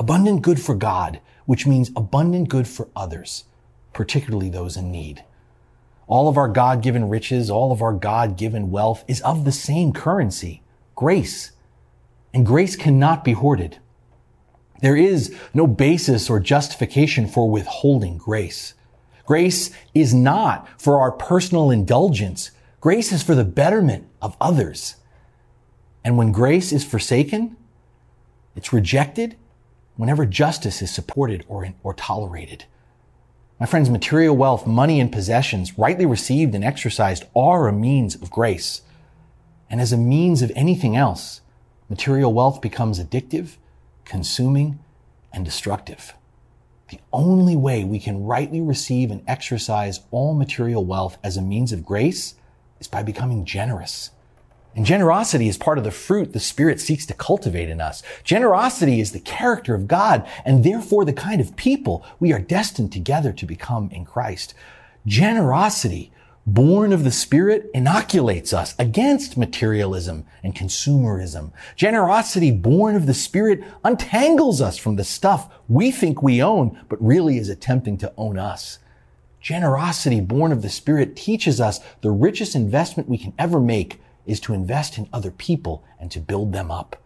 Abundant 0.00 0.40
good 0.40 0.58
for 0.58 0.74
God, 0.74 1.20
which 1.44 1.66
means 1.66 1.90
abundant 1.94 2.48
good 2.48 2.66
for 2.66 2.88
others, 2.96 3.44
particularly 3.92 4.48
those 4.48 4.74
in 4.74 4.90
need. 4.90 5.22
All 6.06 6.26
of 6.26 6.38
our 6.38 6.48
God-given 6.48 7.10
riches, 7.10 7.50
all 7.50 7.70
of 7.70 7.82
our 7.82 7.92
God-given 7.92 8.70
wealth 8.70 9.04
is 9.06 9.20
of 9.20 9.44
the 9.44 9.52
same 9.52 9.92
currency, 9.92 10.62
grace. 10.96 11.52
And 12.32 12.46
grace 12.46 12.76
cannot 12.76 13.24
be 13.24 13.32
hoarded. 13.32 13.76
There 14.80 14.96
is 14.96 15.36
no 15.52 15.66
basis 15.66 16.30
or 16.30 16.40
justification 16.40 17.28
for 17.28 17.50
withholding 17.50 18.16
grace. 18.16 18.72
Grace 19.26 19.70
is 19.92 20.14
not 20.14 20.66
for 20.80 20.98
our 20.98 21.12
personal 21.12 21.70
indulgence. 21.70 22.52
Grace 22.80 23.12
is 23.12 23.22
for 23.22 23.34
the 23.34 23.44
betterment 23.44 24.08
of 24.22 24.34
others. 24.40 24.96
And 26.02 26.16
when 26.16 26.32
grace 26.32 26.72
is 26.72 26.84
forsaken, 26.84 27.58
it's 28.56 28.72
rejected 28.72 29.36
whenever 30.00 30.24
justice 30.24 30.80
is 30.80 30.90
supported 30.90 31.44
or, 31.46 31.74
or 31.82 31.92
tolerated. 31.92 32.64
My 33.60 33.66
friends, 33.66 33.90
material 33.90 34.34
wealth, 34.34 34.66
money, 34.66 34.98
and 34.98 35.12
possessions, 35.12 35.78
rightly 35.78 36.06
received 36.06 36.54
and 36.54 36.64
exercised, 36.64 37.24
are 37.36 37.68
a 37.68 37.72
means 37.74 38.14
of 38.14 38.30
grace. 38.30 38.80
And 39.68 39.78
as 39.78 39.92
a 39.92 39.98
means 39.98 40.40
of 40.40 40.50
anything 40.56 40.96
else, 40.96 41.42
material 41.90 42.32
wealth 42.32 42.62
becomes 42.62 42.98
addictive, 42.98 43.58
consuming, 44.06 44.78
and 45.34 45.44
destructive. 45.44 46.14
The 46.88 47.00
only 47.12 47.54
way 47.54 47.84
we 47.84 47.98
can 47.98 48.24
rightly 48.24 48.62
receive 48.62 49.10
and 49.10 49.22
exercise 49.28 50.00
all 50.10 50.32
material 50.32 50.82
wealth 50.82 51.18
as 51.22 51.36
a 51.36 51.42
means 51.42 51.72
of 51.72 51.84
grace 51.84 52.36
is 52.80 52.88
by 52.88 53.02
becoming 53.02 53.44
generous 53.44 54.12
and 54.76 54.86
generosity 54.86 55.48
is 55.48 55.58
part 55.58 55.78
of 55.78 55.84
the 55.84 55.90
fruit 55.90 56.32
the 56.32 56.40
Spirit 56.40 56.80
seeks 56.80 57.04
to 57.06 57.14
cultivate 57.14 57.68
in 57.68 57.80
us. 57.80 58.02
Generosity 58.22 59.00
is 59.00 59.10
the 59.12 59.20
character 59.20 59.74
of 59.74 59.88
God 59.88 60.26
and 60.44 60.62
therefore 60.62 61.04
the 61.04 61.12
kind 61.12 61.40
of 61.40 61.56
people 61.56 62.04
we 62.20 62.32
are 62.32 62.38
destined 62.38 62.92
together 62.92 63.32
to 63.32 63.46
become 63.46 63.90
in 63.90 64.04
Christ. 64.04 64.54
Generosity, 65.06 66.12
born 66.46 66.92
of 66.92 67.02
the 67.02 67.10
Spirit, 67.10 67.68
inoculates 67.74 68.52
us 68.52 68.76
against 68.78 69.36
materialism 69.36 70.24
and 70.44 70.54
consumerism. 70.54 71.52
Generosity, 71.74 72.52
born 72.52 72.94
of 72.94 73.06
the 73.06 73.14
Spirit, 73.14 73.64
untangles 73.84 74.60
us 74.60 74.78
from 74.78 74.94
the 74.94 75.04
stuff 75.04 75.52
we 75.68 75.90
think 75.90 76.22
we 76.22 76.40
own, 76.40 76.78
but 76.88 77.04
really 77.04 77.38
is 77.38 77.48
attempting 77.48 77.98
to 77.98 78.12
own 78.16 78.38
us. 78.38 78.78
Generosity, 79.40 80.20
born 80.20 80.52
of 80.52 80.62
the 80.62 80.68
Spirit, 80.68 81.16
teaches 81.16 81.60
us 81.60 81.80
the 82.02 82.10
richest 82.10 82.54
investment 82.54 83.08
we 83.08 83.18
can 83.18 83.32
ever 83.36 83.58
make 83.58 83.98
is 84.26 84.40
to 84.40 84.54
invest 84.54 84.98
in 84.98 85.08
other 85.12 85.30
people 85.30 85.84
and 85.98 86.10
to 86.10 86.20
build 86.20 86.52
them 86.52 86.70
up. 86.70 86.96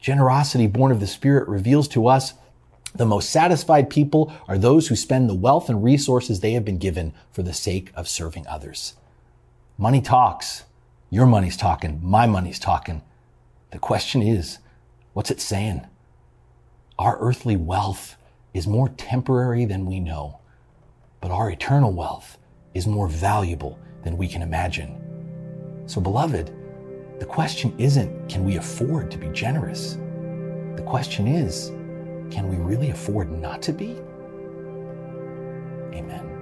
Generosity 0.00 0.66
born 0.66 0.92
of 0.92 1.00
the 1.00 1.06
Spirit 1.06 1.48
reveals 1.48 1.88
to 1.88 2.06
us 2.06 2.34
the 2.94 3.06
most 3.06 3.30
satisfied 3.30 3.90
people 3.90 4.32
are 4.48 4.58
those 4.58 4.88
who 4.88 4.96
spend 4.96 5.28
the 5.28 5.34
wealth 5.34 5.68
and 5.68 5.84
resources 5.84 6.40
they 6.40 6.52
have 6.52 6.64
been 6.64 6.78
given 6.78 7.12
for 7.30 7.42
the 7.42 7.52
sake 7.52 7.92
of 7.94 8.08
serving 8.08 8.46
others. 8.46 8.94
Money 9.76 10.00
talks. 10.00 10.64
Your 11.10 11.26
money's 11.26 11.56
talking. 11.56 12.00
My 12.02 12.26
money's 12.26 12.58
talking. 12.58 13.02
The 13.70 13.78
question 13.78 14.22
is, 14.22 14.58
what's 15.12 15.30
it 15.30 15.40
saying? 15.40 15.86
Our 16.98 17.18
earthly 17.20 17.56
wealth 17.56 18.16
is 18.54 18.66
more 18.66 18.88
temporary 18.88 19.64
than 19.64 19.86
we 19.86 20.00
know, 20.00 20.40
but 21.20 21.30
our 21.30 21.50
eternal 21.50 21.92
wealth 21.92 22.38
is 22.74 22.86
more 22.86 23.08
valuable 23.08 23.78
than 24.02 24.16
we 24.16 24.26
can 24.28 24.42
imagine. 24.42 25.07
So, 25.88 26.02
beloved, 26.02 26.52
the 27.18 27.24
question 27.24 27.74
isn't 27.78 28.28
can 28.28 28.44
we 28.44 28.56
afford 28.56 29.10
to 29.10 29.16
be 29.16 29.28
generous? 29.30 29.96
The 30.76 30.84
question 30.86 31.26
is 31.26 31.70
can 32.30 32.46
we 32.50 32.56
really 32.56 32.90
afford 32.90 33.32
not 33.32 33.62
to 33.62 33.72
be? 33.72 33.98
Amen. 35.94 36.37